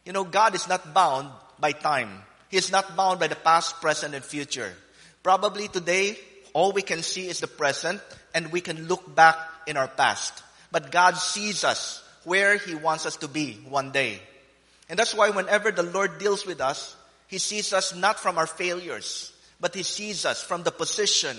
[0.05, 2.11] You know, God is not bound by time.
[2.51, 4.75] He is not bound by the past, present, and future.
[5.23, 6.19] Probably today,
[6.57, 8.01] all we can see is the present
[8.33, 9.37] and we can look back
[9.67, 10.43] in our past.
[10.73, 14.21] But God sees us where He wants us to be one day.
[14.89, 16.97] And that's why whenever the Lord deals with us,
[17.29, 21.37] He sees us not from our failures, but He sees us from the position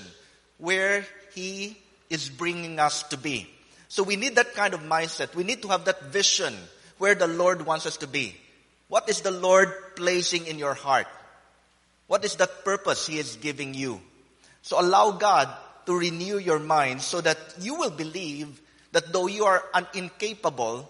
[0.60, 1.04] where
[1.34, 1.76] he
[2.12, 3.50] is bringing us to be.
[3.90, 5.34] So we need that kind of mindset.
[5.34, 6.54] We need to have that vision
[7.00, 8.38] where the Lord wants us to be.
[8.88, 11.08] What is the Lord placing in your heart?
[12.06, 14.00] What is that purpose He is giving you?
[14.62, 15.50] So allow God
[15.86, 20.90] to renew your mind so that you will believe that though you are un- incapable,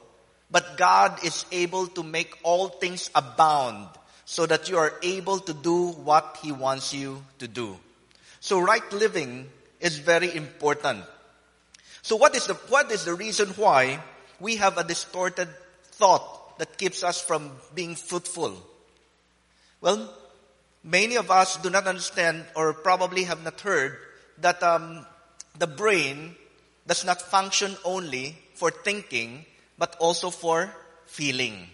[0.49, 3.88] but God is able to make all things abound
[4.26, 7.78] so that you are able to do what He wants you to do.
[8.39, 9.49] So right living
[9.80, 11.03] is very important.
[12.01, 13.99] So what is the, what is the reason why
[14.39, 15.49] we have a distorted
[15.91, 18.55] thought that keeps us from being fruitful?
[19.82, 20.13] Well,
[20.84, 23.98] many of us do not understand or probably have not heard
[24.40, 25.06] that um,
[25.58, 26.36] the brain
[26.86, 29.46] does not function only for thinking,
[29.78, 30.74] but also for
[31.06, 31.68] feeling.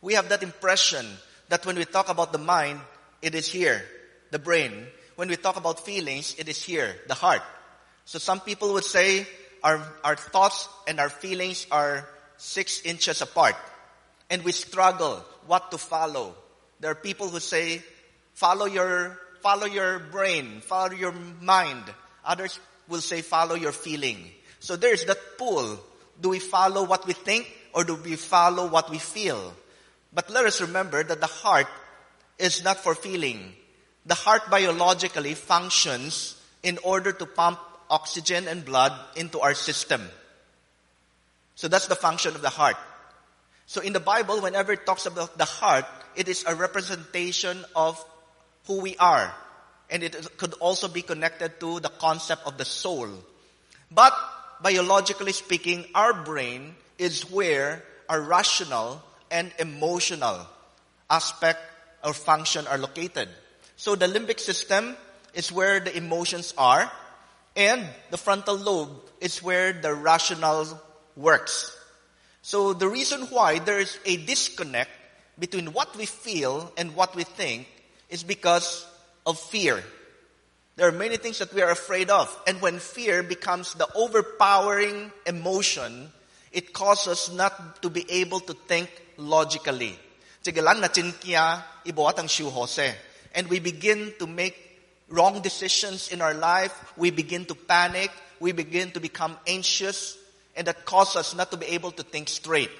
[0.00, 1.06] We have that impression
[1.48, 2.80] that when we talk about the mind,
[3.22, 3.82] it is here,
[4.30, 4.86] the brain
[5.16, 7.42] when we talk about feelings, it is here, the heart.
[8.04, 9.26] So some people would say
[9.62, 13.56] our, our thoughts and our feelings are six inches apart.
[14.28, 16.34] And we struggle what to follow.
[16.80, 17.82] There are people who say,
[18.34, 21.82] follow your, follow your brain, follow your mind.
[22.24, 24.18] Others will say, follow your feeling.
[24.60, 25.80] So there's that pull.
[26.20, 29.54] Do we follow what we think or do we follow what we feel?
[30.12, 31.66] But let us remember that the heart
[32.38, 33.54] is not for feeling.
[34.06, 37.58] The heart biologically functions in order to pump
[37.90, 40.02] oxygen and blood into our system.
[41.54, 42.76] So that's the function of the heart.
[43.66, 48.02] So in the Bible, whenever it talks about the heart, it is a representation of
[48.66, 49.32] who we are.
[49.90, 53.08] And it could also be connected to the concept of the soul.
[53.90, 54.14] But
[54.62, 60.46] biologically speaking, our brain is where our rational and emotional
[61.10, 61.60] aspect
[62.02, 63.28] or function are located.
[63.76, 64.96] So the limbic system
[65.34, 66.90] is where the emotions are,
[67.56, 68.90] and the frontal lobe
[69.20, 70.80] is where the rational
[71.16, 71.76] works.
[72.42, 74.90] So the reason why there is a disconnect
[75.38, 77.66] between what we feel and what we think
[78.08, 78.86] is because
[79.26, 79.82] of fear.
[80.76, 82.36] There are many things that we are afraid of.
[82.46, 86.10] And when fear becomes the overpowering emotion,
[86.50, 89.98] it causes not to be able to think logically.
[93.34, 94.56] And we begin to make
[95.08, 96.92] wrong decisions in our life.
[96.96, 98.10] We begin to panic.
[98.40, 100.18] We begin to become anxious.
[100.56, 102.70] And that causes us not to be able to think straight.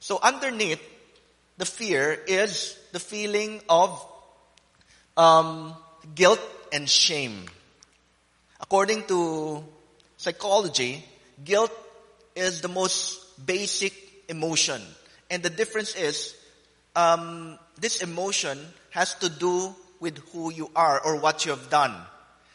[0.00, 0.82] So underneath
[1.58, 4.04] the fear is the feeling of
[5.16, 5.74] um,
[6.14, 6.40] guilt
[6.72, 7.44] and shame.
[8.60, 9.64] According to
[10.16, 11.04] psychology,
[11.44, 11.72] guilt
[12.34, 13.92] is the most basic
[14.28, 14.80] emotion.
[15.30, 16.34] And the difference is,
[16.94, 18.58] um, this emotion
[18.90, 21.94] has to do with who you are or what you have done.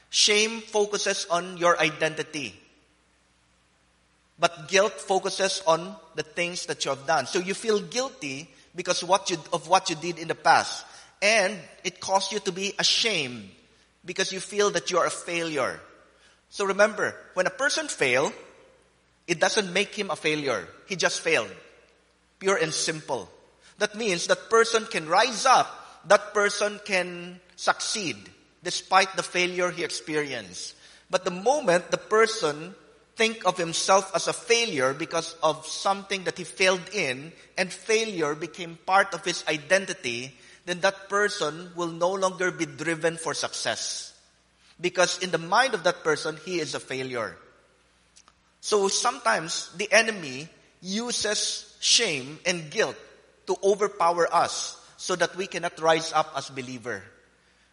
[0.09, 2.55] Shame focuses on your identity.
[4.39, 7.27] But guilt focuses on the things that you have done.
[7.27, 10.85] So you feel guilty because what you, of what you did in the past.
[11.21, 13.49] And it causes you to be ashamed
[14.03, 15.79] because you feel that you are a failure.
[16.49, 18.33] So remember, when a person fails,
[19.27, 20.67] it doesn't make him a failure.
[20.87, 21.51] He just failed.
[22.39, 23.29] Pure and simple.
[23.77, 25.67] That means that person can rise up,
[26.07, 28.17] that person can succeed
[28.63, 30.75] despite the failure he experienced.
[31.09, 32.75] But the moment the person
[33.15, 38.35] think of himself as a failure because of something that he failed in and failure
[38.35, 40.33] became part of his identity,
[40.65, 44.13] then that person will no longer be driven for success.
[44.79, 47.37] Because in the mind of that person, he is a failure.
[48.61, 50.49] So sometimes the enemy
[50.81, 52.95] uses shame and guilt
[53.47, 57.03] to overpower us so that we cannot rise up as believer.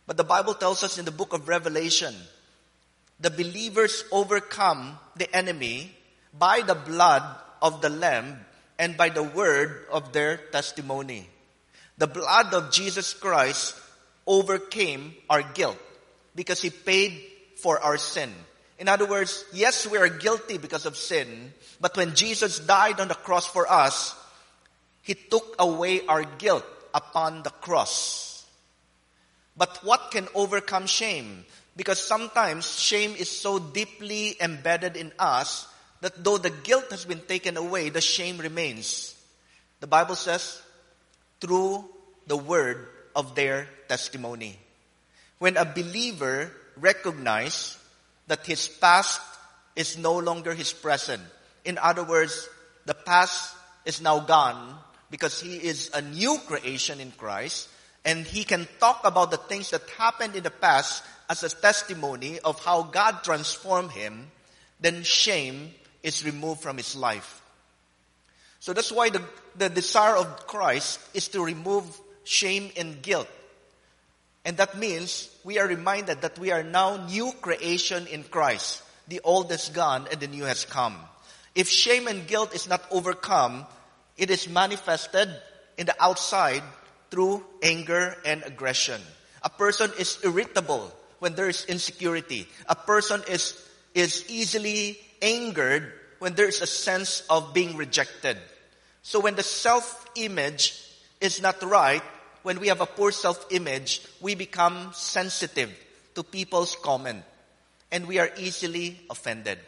[0.06, 2.14] But the Bible tells us in the book of Revelation,
[3.20, 5.92] the believers overcome the enemy
[6.32, 7.22] by the blood
[7.60, 8.40] of the Lamb
[8.78, 11.28] and by the word of their testimony.
[11.98, 13.76] The blood of Jesus Christ
[14.26, 15.78] overcame our guilt
[16.34, 17.20] because He paid
[17.56, 18.30] for our sin.
[18.78, 23.08] In other words, yes, we are guilty because of sin, but when Jesus died on
[23.08, 24.14] the cross for us,
[25.02, 28.46] He took away our guilt upon the cross.
[29.56, 31.44] But what can overcome shame?
[31.76, 35.66] Because sometimes shame is so deeply embedded in us
[36.00, 39.16] that though the guilt has been taken away, the shame remains.
[39.80, 40.62] The Bible says,
[41.40, 41.84] through
[42.26, 44.58] the word of their testimony.
[45.38, 47.78] When a believer recognizes
[48.26, 49.20] that his past
[49.74, 51.22] is no longer his present.
[51.64, 52.48] In other words,
[52.84, 54.76] the past is now gone
[55.10, 57.68] because he is a new creation in Christ
[58.04, 62.38] and he can talk about the things that happened in the past as a testimony
[62.40, 64.30] of how God transformed him,
[64.80, 65.72] then shame
[66.02, 67.42] is removed from his life.
[68.60, 69.22] So that's why the,
[69.56, 71.84] the desire of Christ is to remove
[72.24, 73.28] shame and guilt.
[74.44, 78.82] And that means we are reminded that we are now new creation in Christ.
[79.08, 80.96] The old is gone and the new has come.
[81.54, 83.66] If shame and guilt is not overcome,
[84.16, 85.28] it is manifested
[85.76, 86.62] in the outside
[87.10, 89.00] through anger and aggression.
[89.42, 92.48] A person is irritable when there is insecurity.
[92.66, 93.54] A person is,
[93.94, 98.36] is easily angered when there is a sense of being rejected.
[99.02, 100.82] So when the self-image
[101.20, 102.02] is not right,
[102.42, 105.70] when we have a poor self-image, we become sensitive
[106.14, 107.24] to people's comment
[107.90, 109.58] and we are easily offended.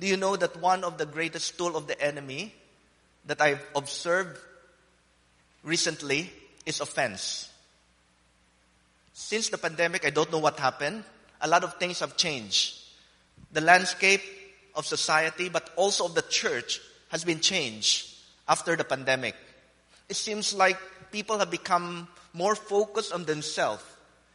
[0.00, 2.54] Do you know that one of the greatest tool of the enemy
[3.26, 4.38] that I've observed
[5.62, 6.30] recently
[6.64, 7.50] is offense.
[9.12, 11.04] Since the pandemic, I don't know what happened.
[11.40, 12.78] A lot of things have changed.
[13.52, 14.22] The landscape
[14.78, 18.14] of society, but also of the church has been changed
[18.48, 19.34] after the pandemic.
[20.08, 20.78] It seems like
[21.10, 23.82] people have become more focused on themselves.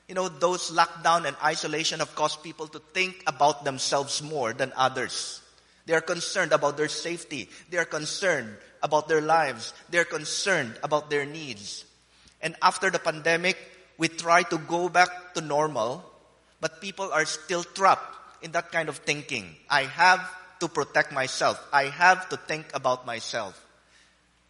[0.10, 4.74] You know, those lockdown and isolation have caused people to think about themselves more than
[4.76, 5.42] others.
[5.86, 7.50] They are concerned about their safety.
[7.70, 9.74] They are concerned about their lives.
[9.90, 11.86] They are concerned about their needs.
[12.42, 13.58] And after the pandemic,
[13.98, 16.04] we try to go back to normal,
[16.60, 18.14] but people are still trapped
[18.44, 19.56] in that kind of thinking.
[19.70, 20.22] I have
[20.60, 21.62] to protect myself.
[21.72, 23.60] I have to think about myself.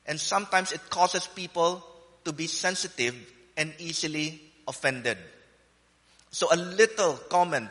[0.05, 1.83] And sometimes it causes people
[2.25, 3.15] to be sensitive
[3.55, 5.17] and easily offended.
[6.31, 7.69] So a little comment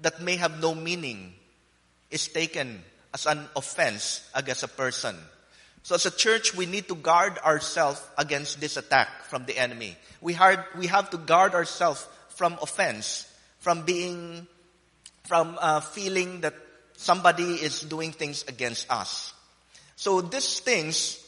[0.00, 1.32] that may have no meaning
[2.10, 2.82] is taken
[3.14, 5.16] as an offense against a person.
[5.82, 9.96] So as a church, we need to guard ourselves against this attack from the enemy.
[10.20, 13.26] We, hard, we have to guard ourselves from offense,
[13.58, 14.46] from being,
[15.24, 16.54] from uh, feeling that
[16.96, 19.32] somebody is doing things against us.
[19.96, 21.24] So these things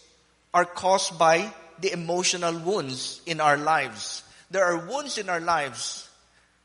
[0.53, 4.23] are caused by the emotional wounds in our lives.
[4.51, 6.09] There are wounds in our lives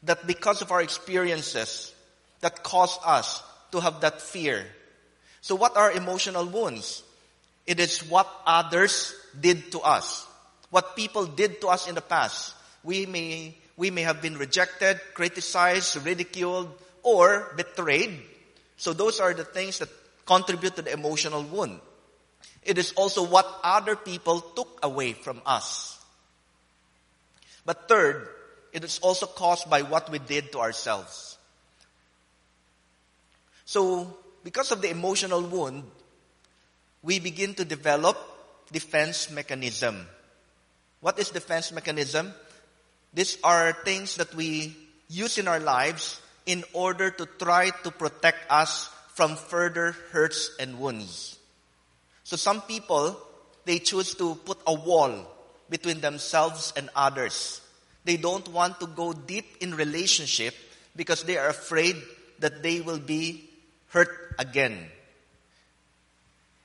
[0.04, 1.94] that because of our experiences
[2.42, 4.66] that cause us to have that fear.
[5.42, 7.04] So what are emotional wounds?
[7.66, 10.26] It is what others did to us.
[10.70, 12.54] What people did to us in the past.
[12.84, 16.72] We may, we may have been rejected, criticized, ridiculed,
[17.04, 18.20] or betrayed.
[18.78, 19.90] So those are the things that
[20.26, 21.80] contribute to the emotional wound.
[22.64, 25.98] It is also what other people took away from us.
[27.66, 28.28] But third,
[28.74, 31.38] it is also caused by what we did to ourselves.
[33.66, 35.84] So, because of the emotional wound,
[37.02, 38.18] we begin to develop
[38.72, 40.08] defense mechanism.
[41.02, 42.34] What is defense mechanism?
[43.14, 44.76] These are things that we
[45.08, 50.80] use in our lives in order to try to protect us from further hurts and
[50.80, 51.38] wounds.
[52.24, 53.16] So some people,
[53.66, 55.30] they choose to put a wall
[55.70, 57.62] between themselves and others.
[58.04, 60.56] They don't want to go deep in relationship
[60.96, 61.96] because they are afraid
[62.40, 63.48] that they will be
[63.90, 64.90] hurt again.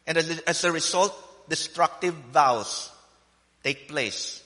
[0.07, 1.13] And as a result,
[1.51, 2.91] destructive vows
[3.63, 4.43] take place.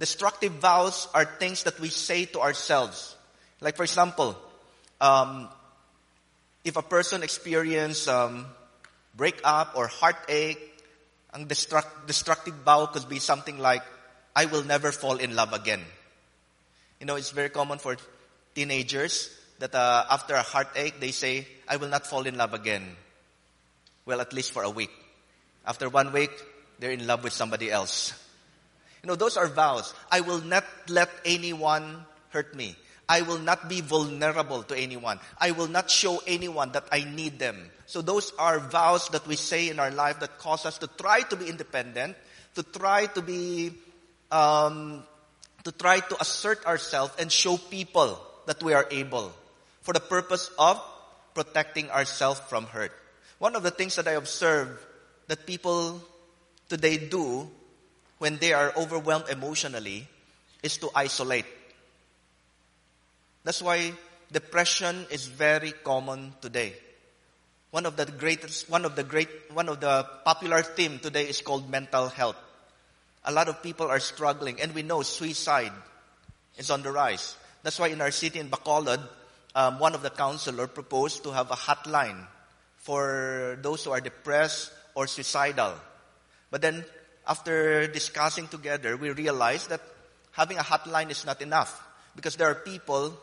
[0.00, 3.14] Destructive vows are things that we say to ourselves.
[3.60, 4.36] Like for example,
[5.00, 5.48] um,
[6.64, 8.46] if a person experience um,
[9.14, 10.58] breakup or heartache,
[11.32, 13.82] ang destruct, destructive vow could be something like,
[14.34, 15.82] I will never fall in love again.
[17.00, 17.96] You know, it's very common for
[18.54, 22.96] teenagers that uh, after a heartache, they say, I will not fall in love again.
[24.06, 24.90] Well, at least for a week.
[25.66, 26.30] After one week,
[26.78, 28.12] they're in love with somebody else.
[29.02, 29.92] You know, those are vows.
[30.10, 32.76] I will not let anyone hurt me.
[33.08, 35.20] I will not be vulnerable to anyone.
[35.38, 37.70] I will not show anyone that I need them.
[37.86, 41.20] So those are vows that we say in our life that cause us to try
[41.22, 42.16] to be independent,
[42.54, 43.72] to try to be,
[44.30, 45.02] um,
[45.64, 49.32] to try to assert ourselves and show people that we are able
[49.82, 50.80] for the purpose of
[51.34, 52.92] protecting ourselves from hurt.
[53.38, 54.80] One of the things that I observe
[55.26, 56.00] that people
[56.68, 57.50] today do
[58.18, 60.08] when they are overwhelmed emotionally
[60.62, 61.44] is to isolate.
[63.44, 63.92] That's why
[64.32, 66.72] depression is very common today.
[67.70, 71.42] One of the greatest, one of the great, one of the popular theme today is
[71.42, 72.36] called mental health.
[73.24, 75.72] A lot of people are struggling and we know suicide
[76.56, 77.36] is on the rise.
[77.62, 79.00] That's why in our city in Bacolod,
[79.54, 82.26] um, one of the counselor proposed to have a hotline
[82.78, 85.74] for those who are depressed or suicidal.
[86.50, 86.84] But then
[87.26, 89.80] after discussing together, we realized that
[90.32, 91.82] having a hotline is not enough
[92.16, 93.18] because there are people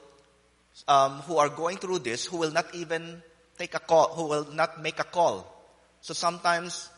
[0.88, 3.22] um, who are going through this who will not even
[3.58, 5.46] take a call, who will not make a call.
[6.02, 6.90] So sometimes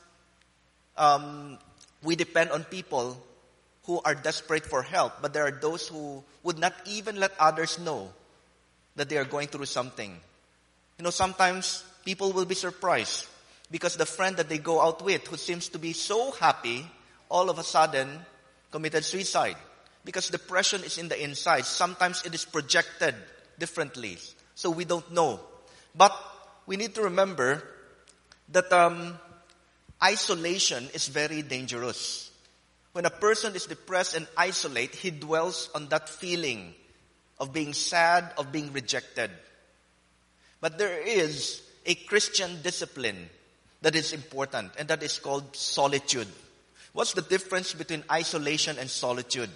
[0.98, 1.58] um,
[2.04, 3.18] we depend on people
[3.86, 7.80] who are desperate for help, but there are those who would not even let others
[7.80, 8.12] know
[8.96, 10.16] that they are going through something.
[10.98, 13.28] You know, sometimes people will be surprised
[13.72, 16.86] because the friend that they go out with who seems to be so happy
[17.30, 18.08] all of a sudden
[18.72, 19.58] committed suicide
[20.06, 21.66] because depression is in the inside.
[21.66, 23.16] Sometimes it is projected
[23.64, 24.18] differently.
[24.56, 25.40] So we don't know.
[25.96, 26.12] But
[26.66, 27.64] we need to remember
[28.50, 29.18] that um,
[30.04, 32.30] isolation is very dangerous.
[32.92, 36.74] When a person is depressed and isolate, he dwells on that feeling
[37.40, 39.32] of being sad, of being rejected.
[40.60, 43.30] But there is a Christian discipline
[43.82, 46.28] that is important, and that is called solitude.
[46.92, 49.50] What's the difference between isolation and solitude?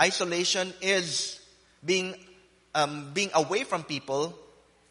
[0.00, 1.40] Isolation is
[1.84, 2.14] being
[2.74, 4.36] um, being away from people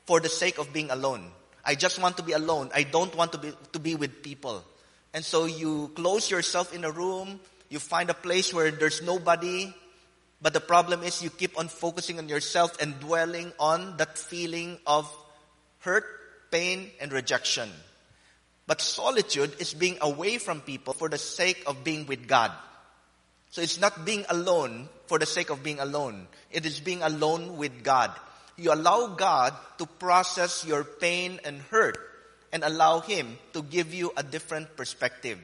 [0.06, 1.32] for the sake of being alone.
[1.64, 2.72] I just want to be alone.
[2.74, 4.64] I don't want to be to be with people.
[5.14, 7.40] And so you close yourself in a room.
[7.70, 9.74] You find a place where there's nobody.
[10.42, 14.80] But the problem is you keep on focusing on yourself and dwelling on that feeling
[14.88, 15.06] of
[15.80, 16.06] hurt,
[16.50, 17.70] pain, and rejection.
[18.66, 22.52] But solitude is being away from people for the sake of being with God.
[23.50, 26.28] So it's not being alone for the sake of being alone.
[26.52, 28.12] It is being alone with God.
[28.58, 31.98] You allow God to process your pain and hurt.
[32.52, 35.40] and allow Him to give you a different perspective.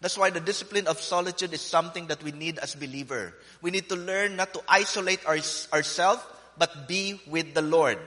[0.00, 3.34] That's why the discipline of solitude is something that we need as believer.
[3.62, 5.38] We need to learn not to isolate our,
[5.72, 6.22] ourselves,
[6.58, 7.98] but be with the Lord.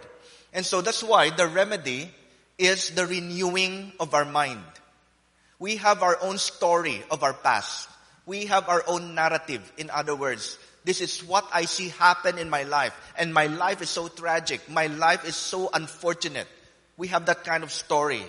[0.54, 2.10] And so that's why the remedy
[2.58, 4.64] is the renewing of our mind.
[5.60, 7.90] We have our own story of our past.
[8.28, 9.72] We have our own narrative.
[9.78, 12.94] In other words, this is what I see happen in my life.
[13.18, 14.70] And my life is so tragic.
[14.70, 16.48] My life is so unfortunate.
[16.98, 18.24] We have that kind of story.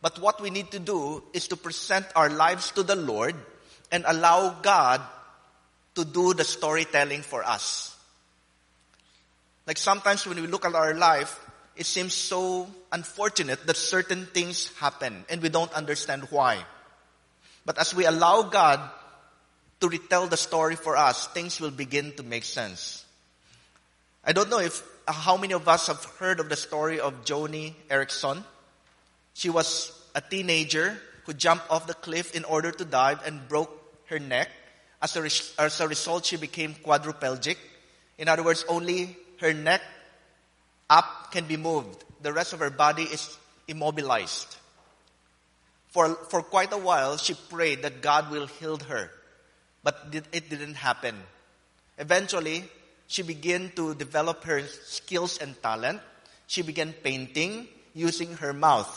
[0.00, 3.34] But what we need to do is to present our lives to the Lord
[3.90, 5.00] and allow God
[5.96, 7.96] to do the storytelling for us.
[9.66, 11.40] Like sometimes when we look at our life,
[11.74, 16.64] it seems so unfortunate that certain things happen and we don't understand why.
[17.64, 18.80] But as we allow God
[19.84, 23.04] to retell the story for us, things will begin to make sense.
[24.24, 27.26] I don't know if uh, how many of us have heard of the story of
[27.26, 28.42] Joni Eareckson.
[29.34, 33.68] She was a teenager who jumped off the cliff in order to dive and broke
[34.06, 34.48] her neck.
[35.02, 37.58] As a, as a result, she became quadriplegic.
[38.16, 39.82] In other words, only her neck
[40.88, 42.02] up can be moved.
[42.22, 43.36] The rest of her body is
[43.68, 44.56] immobilized.
[45.88, 49.10] For, for quite a while, she prayed that God will heal her.
[49.84, 51.14] But it didn't happen.
[51.98, 52.64] Eventually,
[53.06, 56.00] she began to develop her skills and talent.
[56.46, 58.90] She began painting using her mouth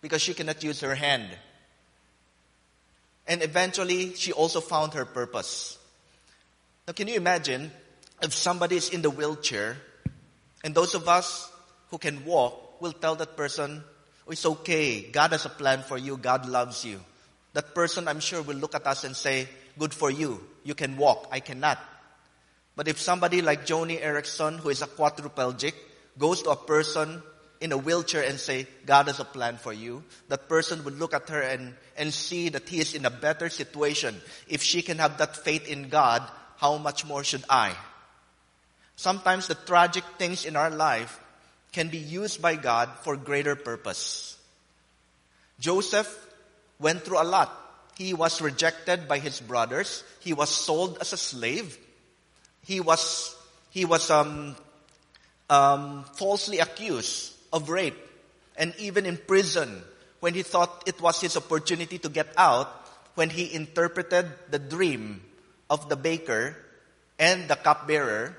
[0.00, 1.28] because she cannot use her hand.
[3.26, 5.76] And eventually, she also found her purpose.
[6.86, 7.72] Now, can you imagine
[8.22, 9.76] if somebody is in the wheelchair
[10.62, 11.50] and those of us
[11.90, 13.82] who can walk will tell that person,
[14.26, 15.10] oh, it's okay.
[15.10, 16.16] God has a plan for you.
[16.16, 17.00] God loves you.
[17.54, 19.48] That person, I'm sure, will look at us and say,
[19.78, 20.40] good for you.
[20.64, 21.28] You can walk.
[21.30, 21.78] I cannot.
[22.74, 25.74] But if somebody like Joni Eareckson, who is a quadriplegic,
[26.18, 27.22] goes to a person
[27.60, 31.14] in a wheelchair and say, God has a plan for you, that person would look
[31.14, 34.14] at her and, and see that he is in a better situation.
[34.46, 36.22] If she can have that faith in God,
[36.56, 37.74] how much more should I?
[38.96, 41.20] Sometimes the tragic things in our life
[41.72, 44.38] can be used by God for greater purpose.
[45.60, 46.08] Joseph
[46.78, 47.50] went through a lot.
[47.96, 50.04] He was rejected by his brothers.
[50.20, 51.78] He was sold as a slave.
[52.62, 53.34] He was,
[53.70, 54.56] he was, um,
[55.48, 57.96] um, falsely accused of rape.
[58.56, 59.82] And even in prison,
[60.20, 62.68] when he thought it was his opportunity to get out,
[63.14, 65.22] when he interpreted the dream
[65.70, 66.56] of the baker
[67.18, 68.36] and the cupbearer,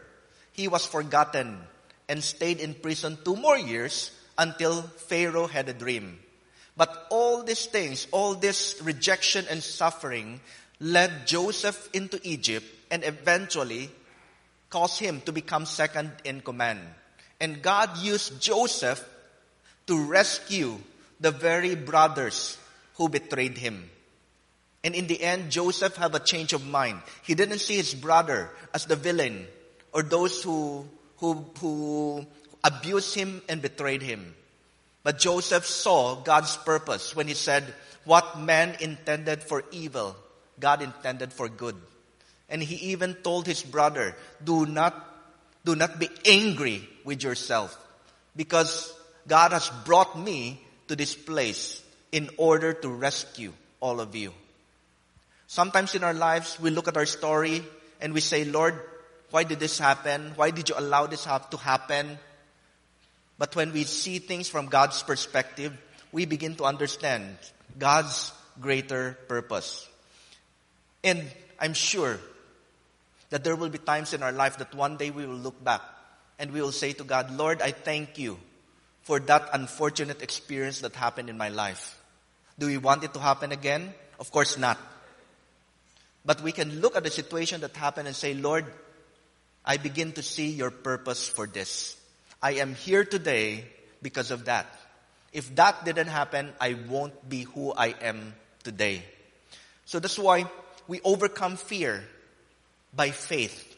[0.54, 1.58] he was forgotten
[2.10, 6.20] and stayed in prison two more years until Pharaoh had a dream.
[6.78, 10.40] But all these things, all this rejection and suffering
[10.80, 13.90] led Joseph into Egypt and eventually
[14.70, 16.80] caused him to become second in command.
[17.42, 19.04] And God used Joseph
[19.88, 20.78] to rescue
[21.20, 22.58] the very brothers
[22.96, 23.90] who betrayed him.
[24.84, 27.02] And in the end, Joseph had a change of mind.
[27.24, 29.48] He didn't see his brother as the villain
[29.92, 30.86] or those who,
[31.18, 32.26] who, who
[32.64, 34.37] abused him and betrayed him.
[35.08, 37.64] But Joseph saw God's purpose when he said,
[38.04, 40.18] what man intended for evil,
[40.60, 41.78] God intended for good.
[42.50, 44.92] And he even told his brother, do not
[45.64, 47.72] do not be angry with yourself
[48.36, 48.94] because
[49.30, 51.82] God has brought me to this place
[52.12, 54.34] in order to rescue all of you.
[55.48, 57.64] Sometimes in our lives, we look at our story
[58.02, 58.76] and we say, Lord,
[59.32, 60.34] why did this happen?
[60.36, 62.20] Why did you allow this to happen?
[63.38, 65.78] But when we see things from God's perspective,
[66.12, 67.38] we begin to understand
[67.78, 69.88] God's greater purpose.
[71.04, 71.24] And
[71.60, 72.20] I'm sure
[73.30, 75.82] that there will be times in our life that one day we will look back
[76.40, 78.40] and we will say to God, Lord, I thank you
[79.04, 82.00] for that unfortunate experience that happened in my life.
[82.60, 83.94] Do we want it to happen again?
[84.20, 84.78] Of course not.
[86.26, 88.66] But we can look at the situation that happened and say, Lord,
[89.64, 91.96] I begin to see your purpose for this.
[92.42, 93.66] I am here today
[94.02, 94.68] because of that.
[95.34, 98.34] If that didn't happen, I won't be who I am
[98.64, 99.04] today.
[99.86, 100.46] So that's why
[100.88, 102.04] we overcome fear
[102.94, 103.76] by faith.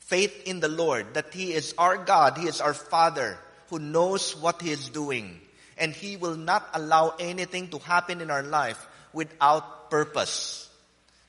[0.00, 3.38] Faith in the Lord, that He is our God, He is our Father,
[3.68, 5.40] who knows what He is doing.
[5.76, 10.68] And He will not allow anything to happen in our life without purpose.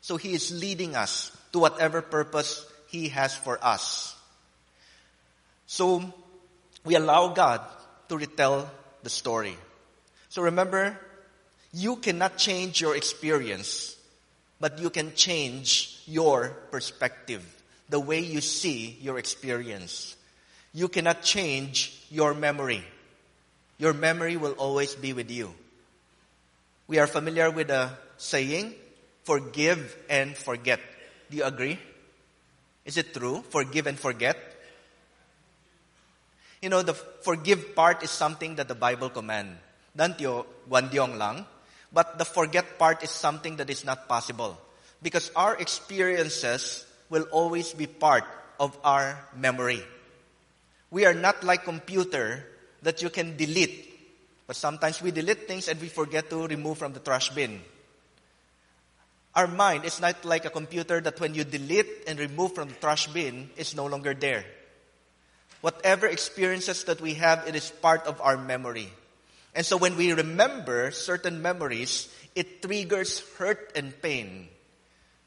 [0.01, 4.15] So He is leading us to whatever purpose He has for us.
[5.67, 6.13] So
[6.89, 7.61] we allow God
[8.09, 8.65] to retell
[9.03, 9.55] the story.
[10.29, 10.97] So remember,
[11.71, 13.95] you cannot change your experience,
[14.59, 17.45] but you can change your perspective,
[17.89, 20.17] the way you see your experience.
[20.73, 22.83] You cannot change your memory.
[23.79, 25.55] your memory will always be with you.
[26.87, 28.75] We are familiar with the saying,
[29.23, 30.81] forgive and forget.
[31.31, 31.79] Do you agree?
[32.85, 33.41] Is it true?
[33.49, 34.37] Forgive and forget?
[36.61, 39.57] You know, the forgive part is something that the Bible command.
[39.95, 41.45] Lang.
[41.91, 44.57] But the forget part is something that is not possible.
[45.01, 48.25] Because our experiences will always be part
[48.59, 49.81] of our memory.
[50.91, 52.45] We are not like computer
[52.81, 53.87] that you can delete.
[54.47, 57.61] But sometimes we delete things and we forget to remove from the trash bin.
[59.35, 62.75] Our mind is not like a computer that when you delete and remove from the
[62.75, 64.43] trash bin, it's no longer there.
[65.61, 68.89] Whatever experiences that we have, it is part of our memory.
[69.53, 74.47] And so when we remember certain memories, it triggers hurt and pain.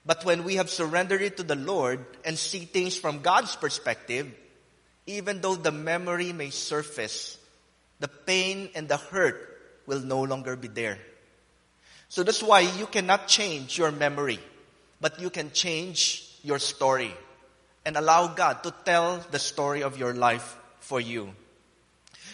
[0.07, 4.33] But when we have surrendered it to the Lord and see things from God's perspective,
[5.07, 7.39] even though the memory may surface,
[8.01, 9.37] the pain and the hurt
[9.87, 10.99] will no longer be there.
[12.09, 14.41] So that's why you cannot change your memory,
[15.01, 17.15] but you can change your story
[17.85, 21.31] and allow God to tell the story of your life for you.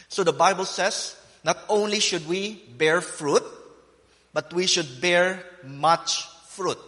[0.09, 3.43] So the Bible says, not only should we bear fruit,
[4.33, 6.79] but we should bear much fruit.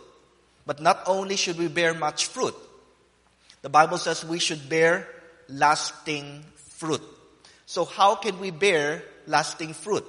[0.66, 2.54] But not only should we bear much fruit,
[3.62, 5.08] the Bible says we should bear
[5.48, 7.02] lasting fruit.
[7.66, 10.04] So how can we bear lasting fruit?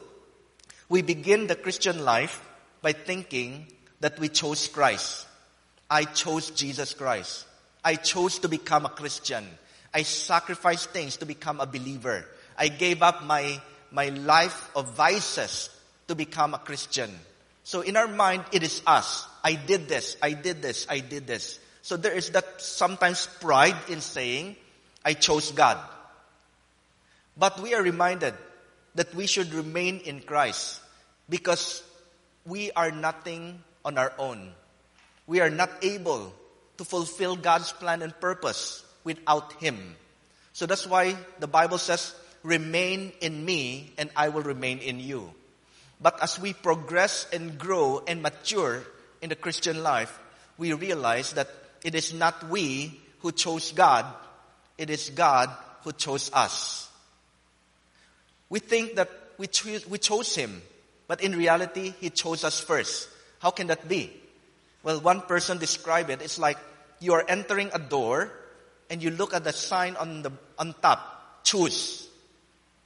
[0.89, 2.45] We begin the Christian life
[2.81, 3.67] by thinking
[3.99, 5.27] that we chose Christ.
[5.89, 7.45] I chose Jesus Christ.
[7.83, 9.47] I chose to become a Christian.
[9.93, 12.25] I sacrificed things to become a believer.
[12.57, 13.59] I gave up my,
[13.91, 15.69] my life of vices
[16.07, 17.11] to become a Christian.
[17.63, 19.27] So in our mind, it is us.
[19.43, 21.59] I did this, I did this, I did this.
[21.81, 24.55] So there is that sometimes pride in saying,
[25.03, 25.79] I chose God.
[27.35, 28.35] But we are reminded
[28.95, 30.79] that we should remain in Christ
[31.29, 31.81] because
[32.45, 34.51] we are nothing on our own.
[35.25, 36.33] We are not able
[36.81, 39.77] to fulfill God's plan and purpose without Him.
[40.51, 45.29] So that's why the Bible says, remain in me and I will remain in you.
[46.01, 48.81] But as we progress and grow and mature
[49.21, 50.19] in the Christian life,
[50.57, 51.49] we realize that
[51.85, 54.03] it is not we who chose God,
[54.79, 55.51] it is God
[55.83, 56.89] who chose us.
[58.49, 59.47] We think that we,
[59.87, 60.63] we chose Him,
[61.07, 63.07] but in reality, He chose us first.
[63.37, 64.11] How can that be?
[64.81, 66.23] Well, one person described it.
[66.23, 66.57] It's like
[67.01, 68.31] you are entering a door
[68.89, 71.43] and you look at the sign on the, on top.
[71.43, 72.07] Choose.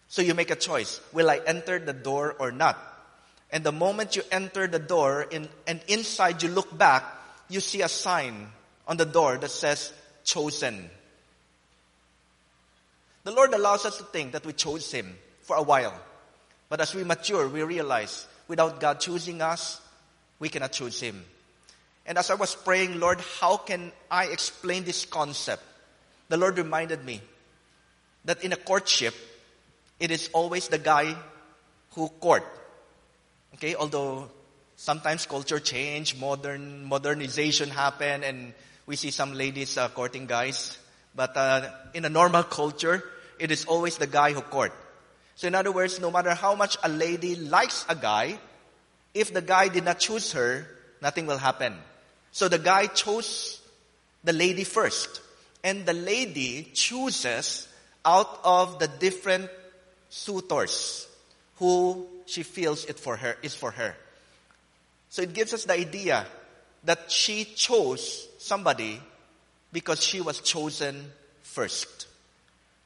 [0.07, 1.01] So you make a choice.
[1.11, 2.77] Will I enter the door or not?
[3.51, 7.03] And the moment you enter the door in, and inside you look back,
[7.49, 8.47] you see a sign
[8.87, 9.91] on the door that says
[10.23, 10.89] chosen.
[13.23, 15.93] The Lord allows us to think that we chose Him for a while.
[16.69, 19.81] But as we mature, we realize without God choosing us,
[20.39, 21.23] we cannot choose Him.
[22.05, 25.63] And as I was praying, Lord, how can I explain this concept?
[26.29, 27.21] The Lord reminded me
[28.25, 29.13] that in a courtship,
[29.99, 31.15] it is always the guy
[31.93, 32.43] who court.
[33.55, 34.29] Okay, although
[34.75, 38.53] sometimes culture change, modern modernization happen, and
[38.85, 40.77] we see some ladies uh, courting guys.
[41.15, 43.03] But uh, in a normal culture,
[43.39, 44.73] it is always the guy who court.
[45.35, 48.37] So in other words, no matter how much a lady likes a guy,
[49.13, 50.67] if the guy did not choose her,
[51.01, 51.75] nothing will happen.
[52.35, 53.61] So the guy chose
[54.25, 55.21] the lady first.
[55.63, 57.65] And the lady chooses
[58.03, 59.49] out of the different
[60.09, 61.07] suitors
[61.59, 63.95] who she feels it for her, is for her.
[65.07, 66.25] So it gives us the idea
[66.83, 69.01] that she chose somebody
[69.71, 72.07] because she was chosen first.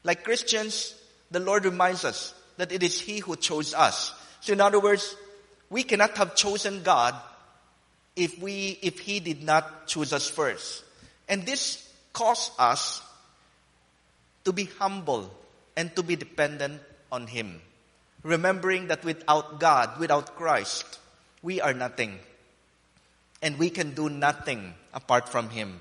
[0.04, 0.94] Like Christians,
[1.32, 4.14] the Lord reminds us that it is He who chose us.
[4.42, 5.16] So in other words,
[5.72, 7.16] we cannot have chosen God
[8.20, 10.84] if we, if He did not choose us first.
[11.28, 13.02] And this caused us
[14.44, 15.34] to be humble
[15.78, 17.62] and to be dependent on Him
[18.24, 21.00] remembering that without God, without Christ,
[21.42, 22.20] we are nothing.
[23.42, 25.80] And we can do nothing apart from Him.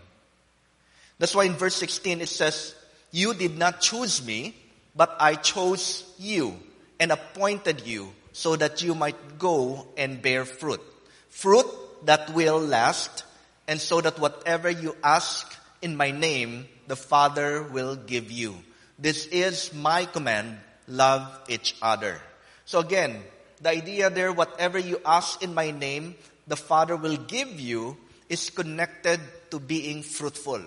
[1.19, 2.75] That's why in verse 16 it says,
[3.11, 4.55] You did not choose me,
[4.95, 6.57] but I chose you
[7.01, 10.81] and appointed you so that you might go and bear fruit.
[11.29, 11.67] Fruit
[12.05, 13.25] that will last,
[13.67, 18.57] and so that whatever you ask in my name, the Father will give you.
[18.99, 22.21] This is my command, love each other.
[22.65, 23.23] So again,
[23.61, 27.97] the idea there, whatever you ask in my name, the Father will give you
[28.29, 29.21] is connected
[29.51, 30.63] to being fruitful.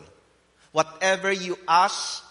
[0.71, 2.23] Whatever you ask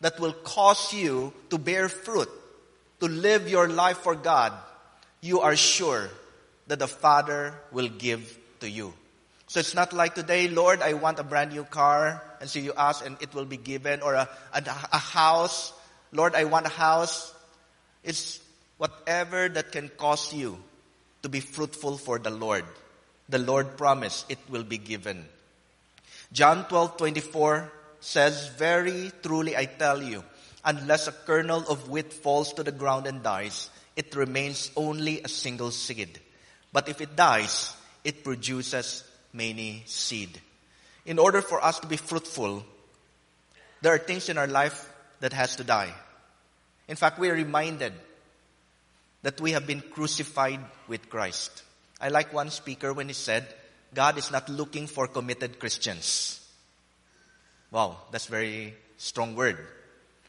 [0.00, 2.28] that will cause you to bear fruit,
[3.00, 4.52] to live your life for God,
[5.20, 6.10] you are sure
[6.66, 8.94] that the Father will give to you.
[9.46, 12.72] So it's not like today, Lord, I want a brand new car, and so you
[12.76, 14.62] ask and it will be given, or a, a,
[14.92, 15.72] a house.
[16.12, 17.32] Lord, I want a house.
[18.02, 18.40] It's
[18.78, 20.58] whatever that can cause you
[21.22, 22.64] to be fruitful for the Lord.
[23.28, 25.26] The Lord promised it will be given.
[26.32, 30.24] John 12, 24 says, Very truly I tell you,
[30.64, 35.28] unless a kernel of wheat falls to the ground and dies, it remains only a
[35.28, 36.18] single seed.
[36.72, 37.73] But if it dies,
[38.04, 39.02] it produces
[39.32, 40.38] many seed.
[41.06, 42.64] In order for us to be fruitful,
[43.82, 44.90] there are things in our life
[45.20, 45.92] that has to die.
[46.86, 47.92] In fact, we are reminded
[49.22, 51.62] that we have been crucified with Christ.
[52.00, 53.46] I like one speaker when he said,
[53.94, 56.40] God is not looking for committed Christians.
[57.70, 59.58] Wow, that's very strong word.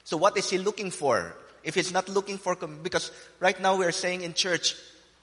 [0.04, 1.36] So what is he looking for?
[1.64, 4.76] If he's not looking for, because right now we are saying in church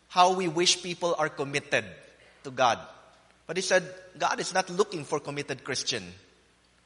[0.09, 1.85] how we wish people are committed
[2.45, 2.79] to God.
[3.47, 3.83] But he said,
[4.19, 6.03] God is not looking for committed Christian.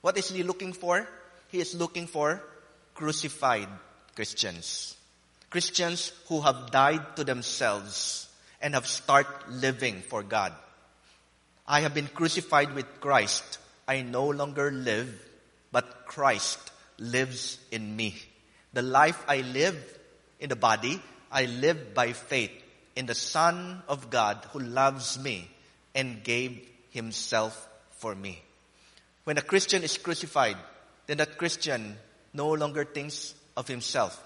[0.00, 1.06] What is he looking for?
[1.48, 2.42] He is looking for
[2.94, 3.68] crucified
[4.14, 4.96] Christians.
[5.50, 8.28] Christians who have died to themselves
[8.60, 10.52] and have started living for God.
[11.66, 13.58] I have been crucified with Christ.
[13.86, 15.08] I no longer live,
[15.72, 16.58] but Christ
[16.98, 18.16] lives in me.
[18.72, 19.76] The life I live
[20.40, 21.00] in the body,
[21.30, 22.52] I live by faith
[22.96, 25.48] in the Son of God who loves me
[25.94, 28.42] and gave himself for me.
[29.24, 30.56] When a Christian is crucified,
[31.06, 31.96] then that Christian
[32.32, 34.22] no longer thinks of himself,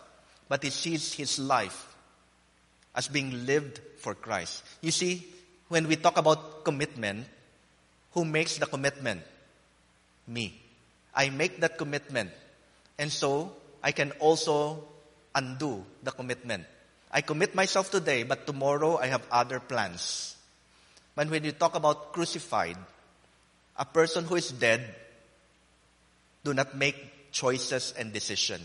[0.48, 1.94] but he sees his life
[2.94, 4.62] as being lived for Christ.
[4.80, 5.26] You see,
[5.68, 7.26] when we talk about commitment,
[8.12, 9.22] who makes the commitment?
[10.26, 10.60] Me.
[11.14, 12.30] I make that commitment.
[12.98, 13.52] And so,
[13.82, 14.84] I can also
[15.34, 16.64] undo the commitment.
[17.12, 20.36] I commit myself today, but tomorrow I have other plans.
[21.14, 22.76] But when you talk about crucified,
[23.76, 24.94] a person who is dead
[26.44, 28.61] do not make choices and decision.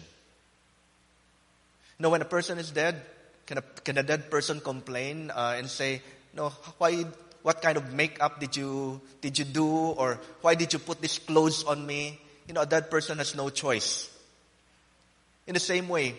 [1.97, 3.01] You know, when a person is dead,
[3.45, 6.01] can a, can a dead person complain uh, and say,
[6.33, 7.05] no, why,
[7.41, 9.67] what kind of makeup did you, did you do?
[9.67, 12.19] Or why did you put these clothes on me?
[12.47, 14.09] You know, a dead person has no choice.
[15.47, 16.15] In the same way,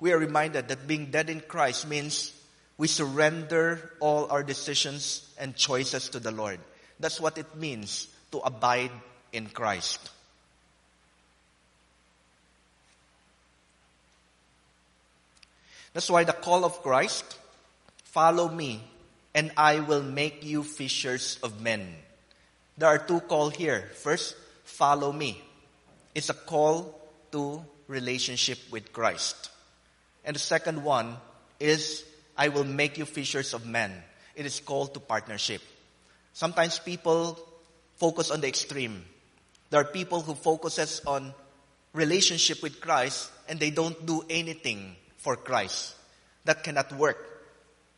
[0.00, 2.32] we are reminded that being dead in Christ means
[2.78, 6.58] we surrender all our decisions and choices to the Lord.
[6.98, 8.90] That's what it means to abide
[9.32, 10.10] in Christ.
[15.92, 17.36] That's why the call of Christ,
[18.04, 18.82] follow me
[19.34, 21.94] and I will make you fishers of men.
[22.78, 23.90] There are two calls here.
[23.94, 25.42] First, follow me.
[26.14, 26.98] It's a call
[27.32, 29.50] to relationship with Christ.
[30.24, 31.16] And the second one
[31.58, 32.04] is
[32.36, 33.92] I will make you fishers of men.
[34.34, 35.62] It is called to partnership.
[36.32, 37.38] Sometimes people
[37.96, 39.04] focus on the extreme.
[39.70, 41.34] There are people who focuses on
[41.92, 45.94] relationship with Christ and they don't do anything for Christ.
[46.44, 47.18] That cannot work.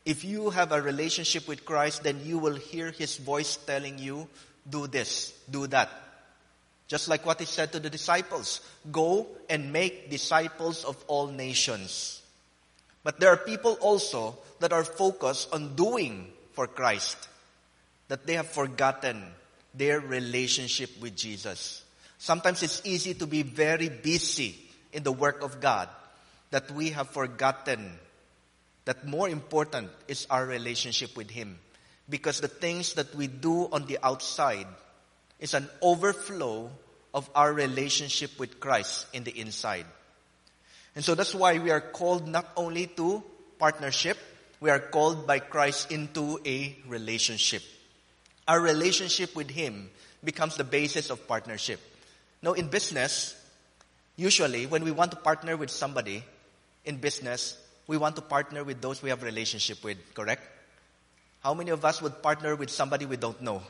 [0.05, 4.27] If you have a relationship with Christ, then you will hear His voice telling you,
[4.69, 5.89] do this, do that.
[6.87, 8.61] Just like what He said to the disciples,
[8.91, 12.21] go and make disciples of all nations.
[13.03, 17.17] But there are people also that are focused on doing for Christ,
[18.07, 19.23] that they have forgotten
[19.73, 21.83] their relationship with Jesus.
[22.17, 24.55] Sometimes it's easy to be very busy
[24.93, 25.89] in the work of God
[26.51, 27.99] that we have forgotten
[28.85, 31.57] that more important is our relationship with Him.
[32.09, 34.67] Because the things that we do on the outside
[35.43, 36.71] is an overflow
[37.13, 39.85] of our relationship with Christ in the inside.
[40.95, 43.21] And so that's why we are called not only to
[43.59, 44.17] partnership,
[44.61, 47.61] we are called by Christ into a relationship.
[48.47, 49.89] Our relationship with Him
[50.23, 51.81] becomes the basis of partnership.
[52.41, 53.35] Now in business,
[54.15, 56.23] usually when we want to partner with somebody
[56.85, 60.47] in business, we want to partner with those we have relationship with, correct?
[61.41, 63.61] How many of us would partner with somebody we don't know?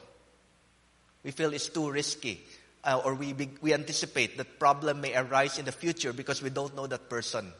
[1.23, 2.43] We feel it's too risky
[2.83, 6.75] uh, or we, we anticipate that problem may arise in the future because we don't
[6.75, 7.51] know that person.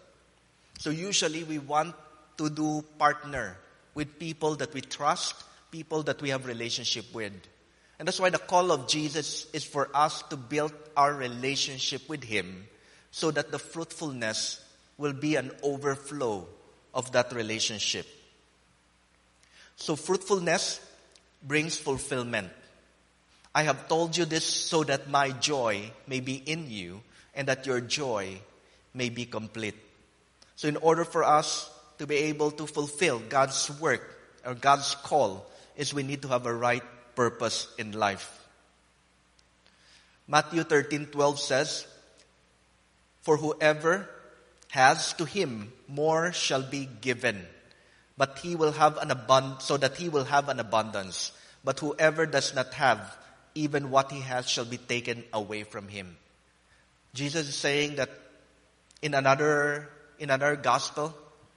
[0.80, 1.96] So usually we want
[2.38, 3.58] to do partner
[3.94, 5.36] with people that we trust,
[5.72, 7.34] people that we have relationship with.
[8.00, 12.24] And that's why the call of Jesus is for us to build our relationship with
[12.24, 12.68] Him
[13.12, 14.60] so that the fruitfulness
[14.98, 16.48] will be an overflow
[16.94, 18.08] of that relationship.
[19.76, 20.80] So fruitfulness
[21.42, 22.50] brings fulfillment.
[23.54, 27.02] I have told you this so that my joy may be in you
[27.36, 28.42] and that your joy
[28.94, 29.76] may be complete.
[30.56, 34.02] So in order for us to be able to fulfill God's work
[34.46, 35.46] or God's call
[35.76, 36.84] is we need to have a right
[37.16, 38.40] purpose in life.
[40.28, 41.86] Matthew 13:12 says,
[43.22, 44.10] "For whoever
[44.74, 47.46] has to him more shall be given,
[48.18, 51.32] but he will have an abund- so that he will have an abundance.
[51.64, 53.16] But whoever does not have,
[53.56, 56.18] even what he has shall be taken away from him."
[57.14, 58.10] Jesus is saying that
[59.02, 59.90] in another
[60.20, 61.16] in another gospel,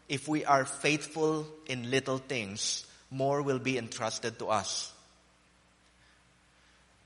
[0.09, 4.93] if we are faithful in little things, more will be entrusted to us.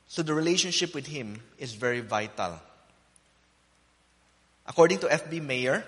[0.09, 2.61] So the relationship with Him is very vital.
[4.67, 5.41] According to F.B.
[5.41, 5.85] Meyer,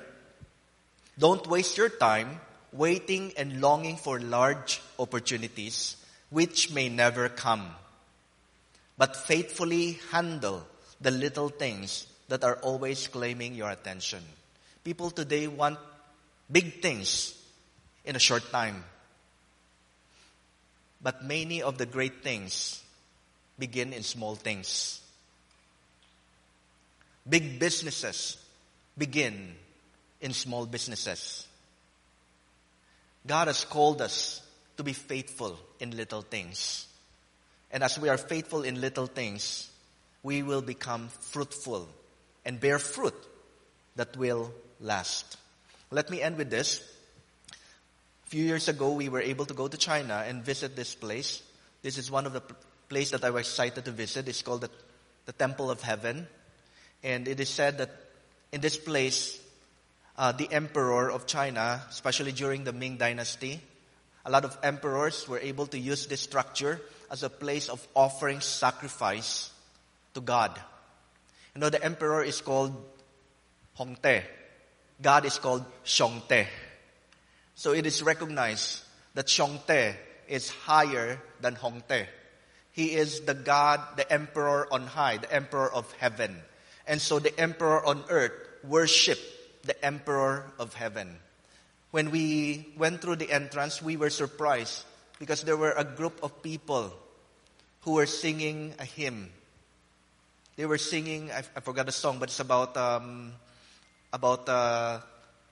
[1.19, 2.41] don't waste your time
[2.73, 5.97] waiting and longing for large opportunities
[6.31, 7.75] which may never come,
[8.97, 10.67] but faithfully handle
[11.01, 14.23] the little things that are always claiming your attention.
[14.85, 15.79] People today want
[16.51, 17.39] big things
[18.05, 18.85] in a short time.
[21.03, 22.83] But many of the great things
[23.59, 25.01] begin in small things.
[27.29, 28.37] Big businesses
[28.97, 29.55] begin
[30.21, 31.47] in small businesses.
[33.27, 34.43] God has called us
[34.77, 36.87] to be faithful in little things.
[37.73, 39.71] And as we are faithful in little things,
[40.23, 41.89] we will become fruitful
[42.45, 43.15] and bear fruit
[43.97, 45.39] that will last.
[45.91, 46.81] Let me end with this.
[48.27, 51.43] A few years ago, we were able to go to China and visit this place.
[51.83, 52.43] This is one of the
[52.89, 54.29] places that I was excited to visit.
[54.29, 54.71] It's called the,
[55.27, 56.27] the Temple of Heaven.
[57.03, 57.91] And it is said that
[58.53, 59.41] in this place,
[60.17, 63.61] uh, the emperor of China, especially during the Ming Dynasty,
[64.25, 66.81] a lot of emperors were able to use this structure
[67.13, 69.51] as a place of offering sacrifice
[70.15, 70.59] to God.
[71.55, 72.75] You know, the emperor is called
[73.79, 74.23] Hongte.
[75.01, 76.47] God is called Xiongte.
[77.55, 78.81] So it is recognized
[79.13, 79.95] that Xiongte
[80.27, 82.07] is higher than Hongte.
[82.73, 86.35] He is the God, the emperor on high, the emperor of heaven.
[86.87, 88.33] And so the emperor on earth
[88.65, 89.19] worship
[89.65, 91.19] the emperor of heaven.
[91.91, 94.85] When we went through the entrance, we were surprised
[95.19, 96.95] because there were a group of people
[97.83, 99.31] who were singing a hymn.
[100.57, 103.33] They were singing, I, I forgot the song, but it's about um,
[104.13, 105.01] about uh,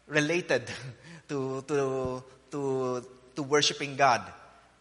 [0.07, 0.71] related
[1.29, 4.23] to to to to worshiping God,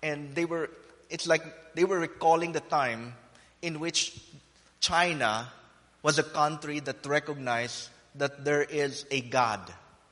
[0.04, 0.70] and they were.
[1.10, 1.42] It's like
[1.74, 3.14] they were recalling the time
[3.62, 4.20] in which
[4.80, 5.48] China
[6.04, 9.60] was a country that recognized that there is a God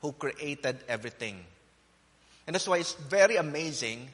[0.02, 1.44] who created everything.
[2.46, 4.08] And that's why it's very amazing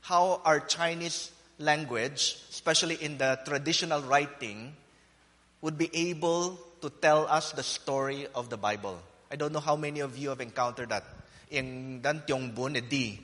[0.00, 4.74] how our Chinese language, especially in the traditional writing,
[5.60, 8.98] would be able to tell us the story of the Bible.
[9.30, 11.04] I don't know how many of you have encountered that.
[11.50, 13.18] In dan tiong bun e di,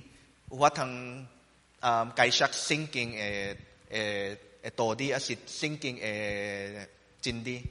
[0.48, 1.26] what ang
[1.82, 3.54] um, kai shak sinking eh,
[3.90, 4.36] eh, e, e,
[4.66, 6.86] e todi as it sinking e
[7.22, 7.62] chindi.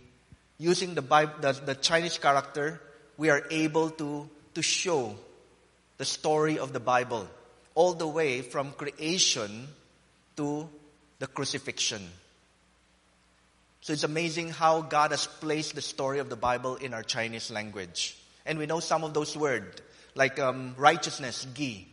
[0.60, 2.80] Using the Bible, the, the Chinese character,
[3.18, 5.15] we are able to, to show
[5.98, 7.27] the story of the Bible
[7.76, 9.68] all the way from creation
[10.38, 10.69] to
[11.19, 12.01] the crucifixion.
[13.81, 17.51] So it's amazing how God has placed the story of the Bible in our Chinese
[17.51, 18.18] language.
[18.45, 19.81] And we know some of those words,
[20.15, 21.88] like um, righteousness, gi.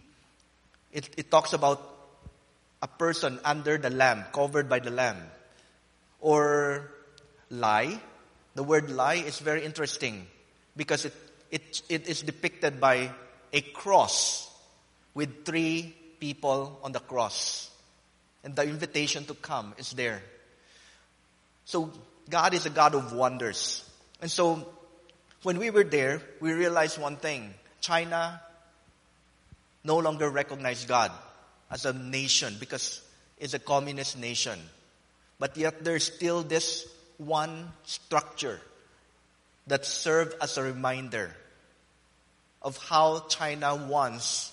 [0.92, 1.82] It, it talks about
[2.82, 5.18] a person under the lamb, covered by the lamb.
[6.20, 6.90] Or
[7.50, 8.00] lie.
[8.54, 10.26] The word lie is very interesting
[10.76, 11.14] because it,
[11.50, 13.10] it, it is depicted by
[13.52, 14.48] a cross
[15.14, 17.69] with three people on the cross.
[18.42, 20.22] And the invitation to come is there.
[21.64, 21.92] So
[22.28, 23.84] God is a God of wonders.
[24.20, 24.66] And so
[25.42, 27.54] when we were there, we realized one thing.
[27.80, 28.40] China
[29.84, 31.10] no longer recognized God
[31.70, 33.02] as a nation because
[33.38, 34.58] it's a communist nation.
[35.38, 36.86] But yet there's still this
[37.16, 38.60] one structure
[39.66, 41.34] that served as a reminder
[42.62, 44.52] of how China once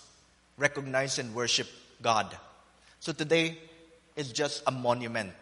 [0.58, 2.36] recognized and worshiped God.
[3.00, 3.58] So today
[4.18, 5.34] is just a monument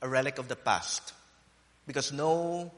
[0.00, 1.12] a relic of the past
[1.86, 2.70] because no,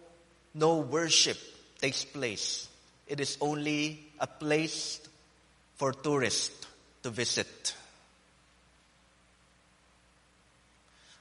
[0.55, 1.39] no worship
[1.81, 2.69] takes place.
[3.07, 5.01] It is only a place
[5.77, 6.67] for tourists
[7.03, 7.75] to visit.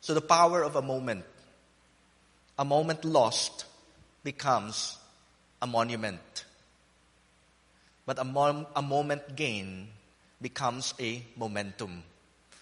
[0.01, 1.25] So the power of a moment,
[2.57, 3.65] a moment lost
[4.23, 4.97] becomes
[5.61, 6.45] a monument.
[8.05, 9.87] But a, mom, a moment gained
[10.41, 12.03] becomes a momentum.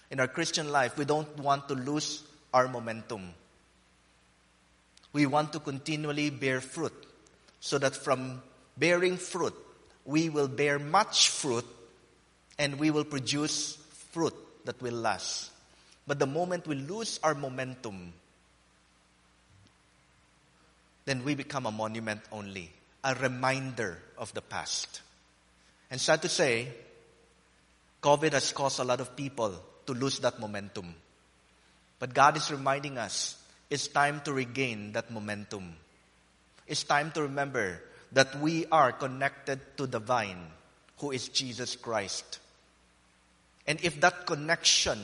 [0.09, 2.23] In our Christian life, we don't want to lose
[2.53, 3.33] our momentum.
[5.13, 6.93] We want to continually bear fruit
[7.59, 8.41] so that from
[8.77, 9.53] bearing fruit,
[10.05, 11.65] we will bear much fruit
[12.57, 13.77] and we will produce
[14.11, 14.33] fruit
[14.65, 15.51] that will last.
[16.05, 18.13] But the moment we lose our momentum,
[21.05, 22.71] then we become a monument only,
[23.03, 25.01] a reminder of the past.
[25.91, 26.69] And sad to say,
[28.01, 29.55] COVID has caused a lot of people
[29.87, 30.93] to lose that momentum.
[31.99, 33.35] But God is reminding us
[33.69, 35.75] it's time to regain that momentum.
[36.67, 37.81] It's time to remember
[38.11, 40.47] that we are connected to the vine,
[40.99, 42.39] who is Jesus Christ.
[43.65, 44.99] And if that connection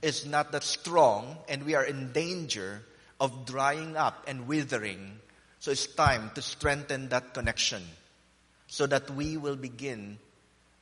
[0.00, 2.82] is not that strong and we are in danger
[3.20, 5.18] of drying up and withering,
[5.58, 7.82] so it's time to strengthen that connection
[8.68, 10.18] so that we will begin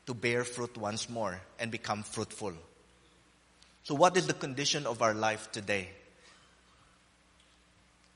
[0.06, 2.52] to bear fruit once more and become fruitful.
[3.86, 5.88] So, what is the condition of our life today?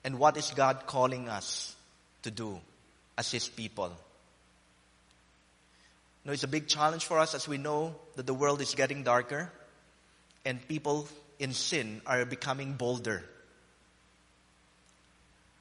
[0.02, 1.76] And what is God calling us
[2.22, 2.58] to do
[3.16, 3.92] as His people?
[6.24, 9.04] Know, it's a big challenge for us as we know that the world is getting
[9.04, 9.48] darker
[10.44, 11.06] and people
[11.38, 13.22] in sin are becoming bolder.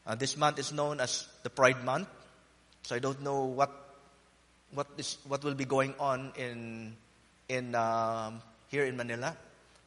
[0.07, 2.07] Uh, this month is known as the Pride Month,
[2.81, 3.69] so I don't know what
[4.73, 6.95] what is what will be going on in
[7.48, 9.38] in um, here in Manila,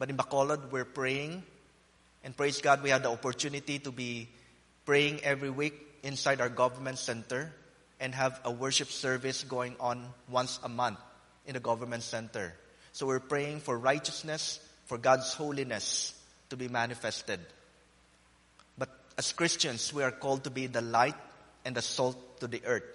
[0.02, 1.44] but in Bacolod we're praying,
[2.24, 4.26] and praise God we had the opportunity to be
[4.84, 7.52] praying every week inside our government center
[8.00, 10.98] and have a worship service going on once a month
[11.46, 12.52] in the government center.
[12.90, 16.20] So we're praying for righteousness, for God's holiness
[16.50, 17.38] to be manifested.
[18.76, 21.14] But as Christians, we are called to be the light
[21.64, 22.90] and the salt to the earth.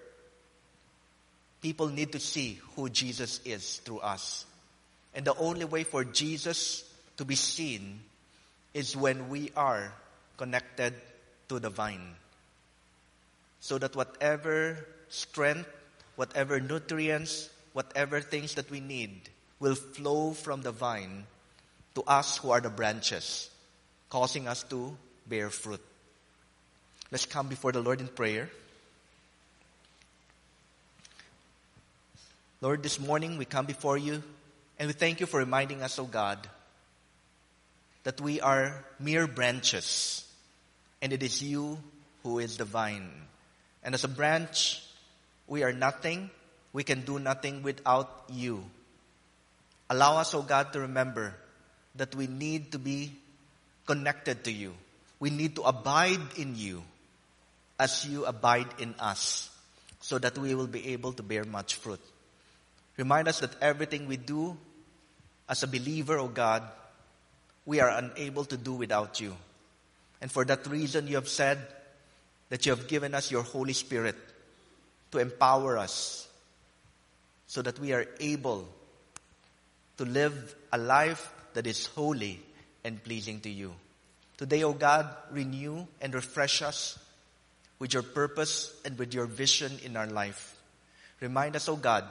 [1.61, 4.45] People need to see who Jesus is through us.
[5.15, 6.83] And the only way for Jesus
[7.17, 7.99] to be seen
[8.73, 9.93] is when we are
[10.37, 10.93] connected
[11.49, 12.15] to the vine.
[13.59, 14.77] So that whatever
[15.09, 15.69] strength,
[16.15, 19.29] whatever nutrients, whatever things that we need
[19.59, 21.25] will flow from the vine
[21.95, 23.49] to us who are the branches,
[24.09, 24.95] causing us to
[25.27, 25.81] bear fruit.
[27.11, 28.49] Let's come before the Lord in prayer.
[32.61, 34.21] Lord, this morning we come before you
[34.79, 36.47] and we thank you for reminding us, O oh God,
[38.07, 40.23] that we are mere branches
[41.01, 41.77] and it is you
[42.23, 43.11] who is the vine.
[43.83, 44.81] And as a branch,
[45.45, 46.29] we are nothing.
[46.71, 48.63] We can do nothing without you.
[49.89, 51.35] Allow us, O oh God, to remember
[51.95, 53.11] that we need to be
[53.85, 54.71] connected to you.
[55.19, 56.83] We need to abide in you
[57.77, 59.49] as you abide in us
[59.99, 61.99] so that we will be able to bear much fruit.
[62.95, 64.55] Remind us that everything we do
[65.49, 66.63] as a believer, O oh God,
[67.67, 69.35] we are unable to do without you.
[70.21, 71.59] And for that reason, you have said
[72.49, 74.15] that you have given us your Holy Spirit
[75.11, 76.27] to empower us
[77.45, 78.67] so that we are able
[79.97, 82.39] to live a life that is holy
[82.83, 83.73] and pleasing to you.
[84.37, 86.97] Today, O oh God, renew and refresh us
[87.79, 90.55] with your purpose and with your vision in our life.
[91.19, 92.05] Remind us, O oh God,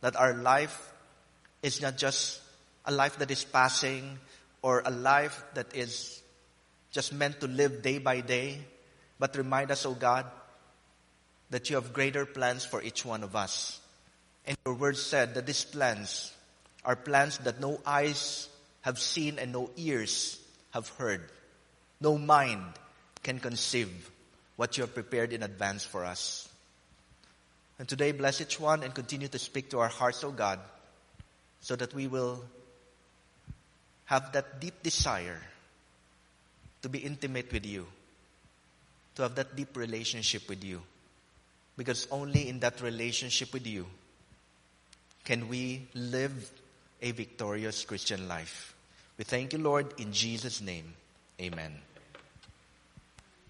[0.00, 0.92] that our life
[1.62, 2.40] is not just
[2.86, 4.18] a life that is passing
[4.64, 6.22] or a life that is
[6.90, 8.56] just meant to live day by day,
[9.18, 10.24] but remind us, O oh God,
[11.50, 13.78] that you have greater plans for each one of us.
[14.46, 16.32] And your word said that these plans
[16.82, 18.48] are plans that no eyes
[18.80, 21.28] have seen and no ears have heard.
[22.00, 22.64] No mind
[23.22, 23.92] can conceive
[24.56, 26.48] what you have prepared in advance for us.
[27.78, 30.58] And today, bless each one and continue to speak to our hearts, O oh God,
[31.60, 32.42] so that we will
[34.06, 35.40] have that deep desire
[36.82, 37.86] to be intimate with you,
[39.16, 40.82] to have that deep relationship with you.
[41.76, 43.86] Because only in that relationship with you
[45.24, 46.50] can we live
[47.02, 48.74] a victorious Christian life.
[49.18, 50.94] We thank you, Lord, in Jesus' name.
[51.40, 51.72] Amen.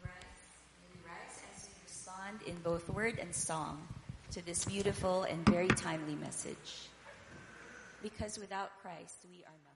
[0.03, 0.13] Rise
[1.55, 3.87] as we respond in both word and song
[4.31, 6.89] to this beautiful and very timely message.
[8.03, 9.75] Because without Christ, we are nothing.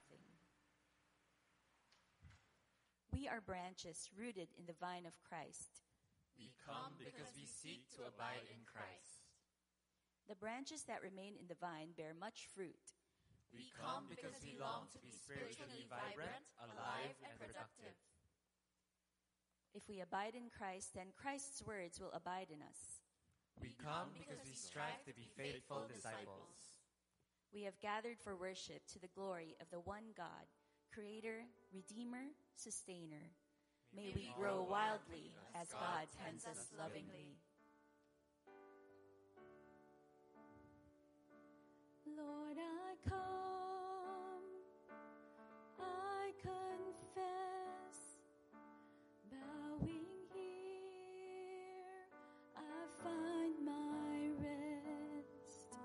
[3.09, 5.81] We are branches rooted in the vine of Christ.
[6.37, 9.27] We come because we seek to abide in Christ.
[10.29, 12.93] The branches that remain in the vine bear much fruit.
[13.49, 17.97] We come because we long to be spiritually vibrant, alive, and productive.
[19.73, 23.01] If we abide in Christ, then Christ's words will abide in us.
[23.57, 26.77] We come because we strive to be faithful disciples.
[27.49, 30.45] We have gathered for worship to the glory of the one God
[30.99, 32.25] Creator, Redeemer,
[32.57, 33.31] Sustainer.
[33.95, 37.37] May we grow wildly as God tends us lovingly.
[42.17, 44.43] Lord, I come,
[45.79, 47.99] I confess,
[49.31, 52.03] bowing here,
[52.57, 52.59] I
[53.01, 55.77] find my rest,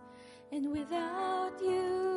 [0.50, 2.13] and without you,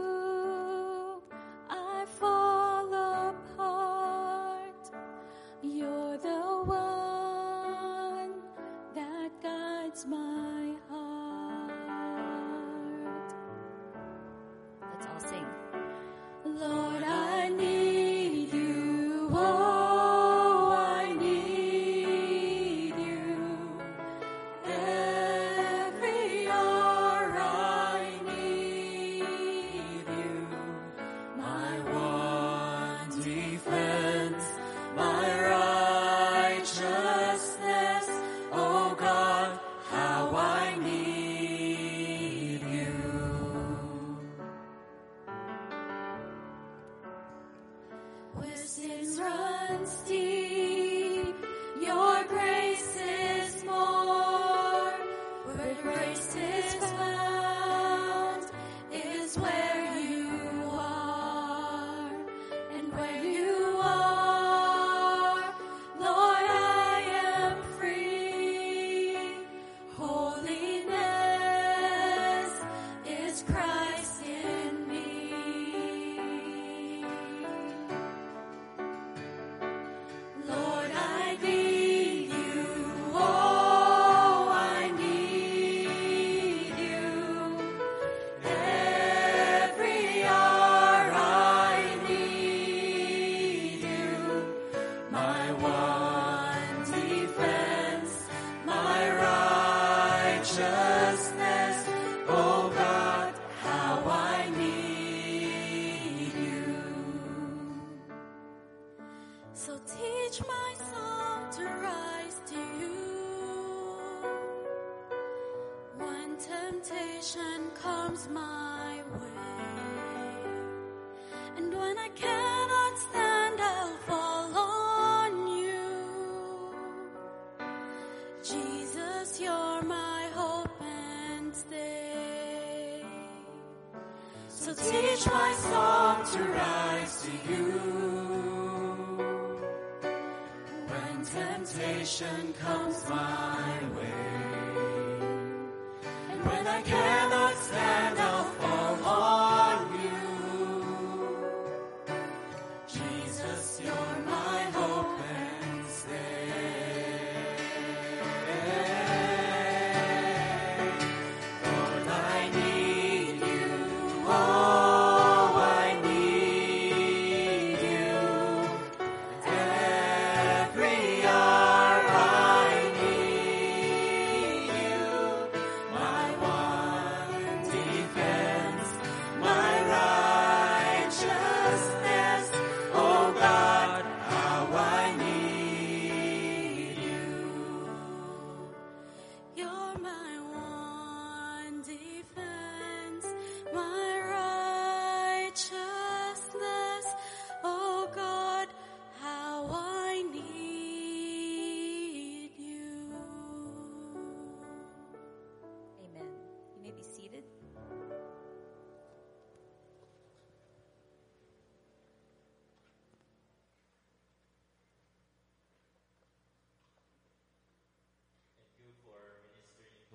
[190.01, 190.36] my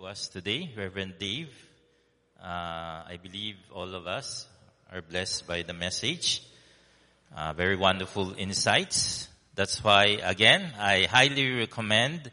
[0.05, 1.51] us today, Reverend Dave.
[2.43, 2.47] Uh,
[3.07, 4.47] I believe all of us
[4.93, 6.43] are blessed by the message.
[7.37, 9.29] Uh, very wonderful insights.
[9.55, 12.31] That's why, again, I highly recommend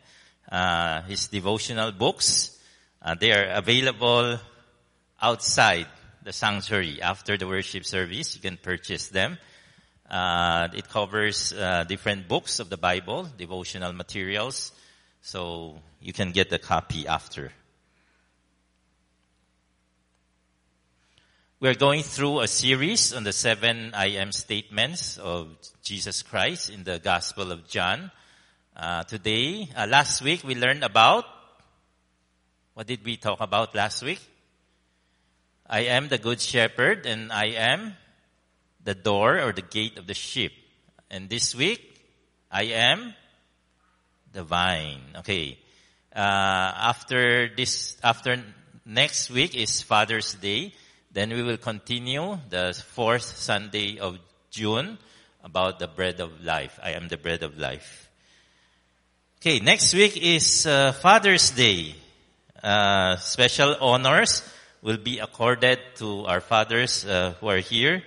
[0.52, 2.58] uh, his devotional books.
[3.02, 4.40] Uh, they are available
[5.22, 5.88] outside
[6.24, 8.36] the sanctuary after the worship service.
[8.36, 9.38] You can purchase them.
[10.10, 14.72] Uh, it covers uh, different books of the Bible, devotional materials.
[15.22, 17.52] So you can get the copy after.
[21.62, 25.50] We're going through a series on the seven I am statements of
[25.84, 28.12] Jesus Christ in the Gospel of John.
[28.74, 31.26] Uh, today, uh, last week we learned about,
[32.76, 34.22] what did we talk about last week?
[35.70, 37.98] I am the good shepherd and I am
[38.82, 40.54] the door or the gate of the sheep.
[41.12, 41.82] And this week,
[42.50, 43.14] I am
[44.32, 45.02] the vine.
[45.18, 45.60] Okay.
[46.16, 48.42] Uh, after this, after
[48.86, 50.72] next week is Father's Day.
[51.12, 54.20] Then we will continue the fourth Sunday of
[54.52, 54.98] June
[55.44, 56.80] about the bread of life.
[56.84, 58.10] I am the bread of life.
[59.42, 61.96] Okay, next week is uh, Father's Day.
[62.62, 64.44] Uh, special honors
[64.82, 68.04] will be accorded to our fathers uh, who are here,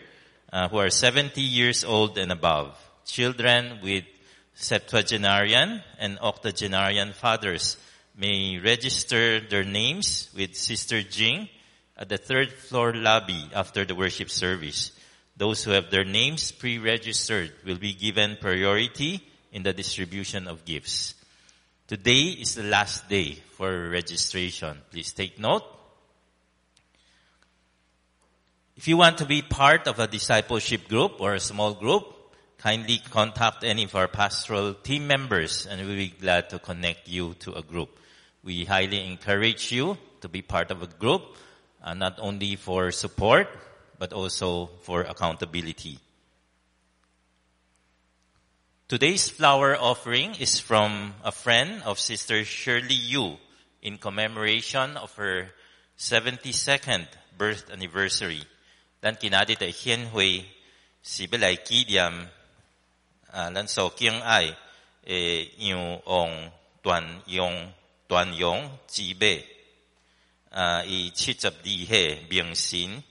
[0.53, 2.79] uh, who are 70 years old and above.
[3.05, 4.05] Children with
[4.55, 7.77] septuagenarian and octogenarian fathers
[8.17, 11.49] may register their names with Sister Jing
[11.97, 14.93] at the third floor lobby after the worship service.
[15.37, 21.15] Those who have their names pre-registered will be given priority in the distribution of gifts.
[21.87, 24.79] Today is the last day for registration.
[24.91, 25.65] Please take note.
[28.77, 32.05] If you want to be part of a discipleship group or a small group,
[32.59, 37.35] kindly contact any of our pastoral team members and we'll be glad to connect you
[37.41, 37.99] to a group.
[38.43, 41.23] We highly encourage you to be part of a group,
[41.83, 43.49] uh, not only for support,
[43.99, 45.99] but also for accountability.
[48.89, 53.37] Today's flower offering is from a friend of Sister Shirley Yu
[53.81, 55.49] in commemoration of her
[55.99, 57.07] 72nd
[57.39, 58.43] birth anniversary.
[59.03, 60.45] Lan kinadi ta hien hui
[61.03, 62.27] si belai ki diam
[63.33, 64.55] uh, lan so kieng ai
[65.07, 66.53] eh, e yung ong
[66.83, 67.73] tuan yong
[68.07, 69.52] tuan yong ji bei.
[70.52, 73.04] 啊，以七十二岁名神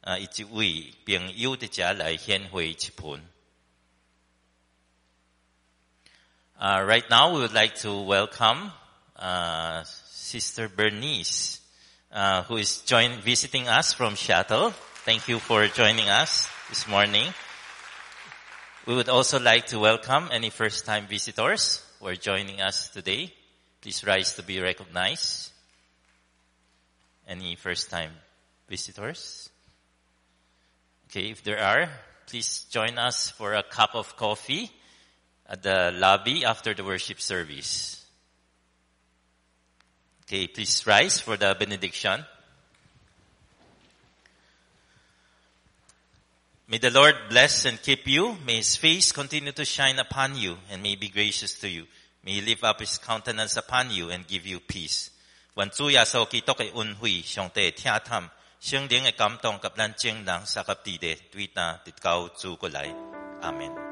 [0.00, 3.22] 啊，以一位朋友的家来献会一盆。
[6.56, 8.70] Uh, right now, we would like to welcome
[9.16, 11.58] uh, Sister Bernice,
[12.12, 14.72] uh, who is join, visiting us from Seattle.
[15.04, 17.34] Thank you for joining us this morning.
[18.86, 23.34] We would also like to welcome any first-time visitors who are joining us today.
[23.82, 25.50] Please rise to be recognized.
[27.29, 28.09] Any first-time
[28.67, 29.51] visitors?
[31.07, 31.87] Okay, if there are,
[32.25, 34.71] please join us for a cup of coffee
[35.47, 38.03] at the lobby after the worship service.
[40.25, 42.25] Okay, please rise for the benediction.
[46.67, 48.37] May the Lord bless and keep you.
[48.43, 51.85] May His face continue to shine upon you and may be gracious to you.
[52.25, 55.11] May He lift up His countenance upon you and give you peace.
[55.59, 58.29] 愿主耶稣基督的恩惠、上帝的听探、
[58.61, 62.89] 心灵的感动，甲咱众人撒合地的对答，得到主过来。
[63.41, 63.88] 阿门。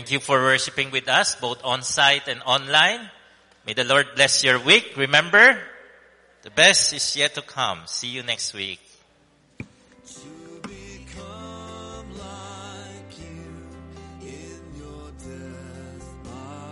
[0.00, 3.10] Thank you for worshiping with us, both on site and online.
[3.66, 4.96] May the Lord bless your week.
[4.96, 5.60] Remember,
[6.40, 7.82] the best is yet to come.
[7.84, 8.80] See you next week.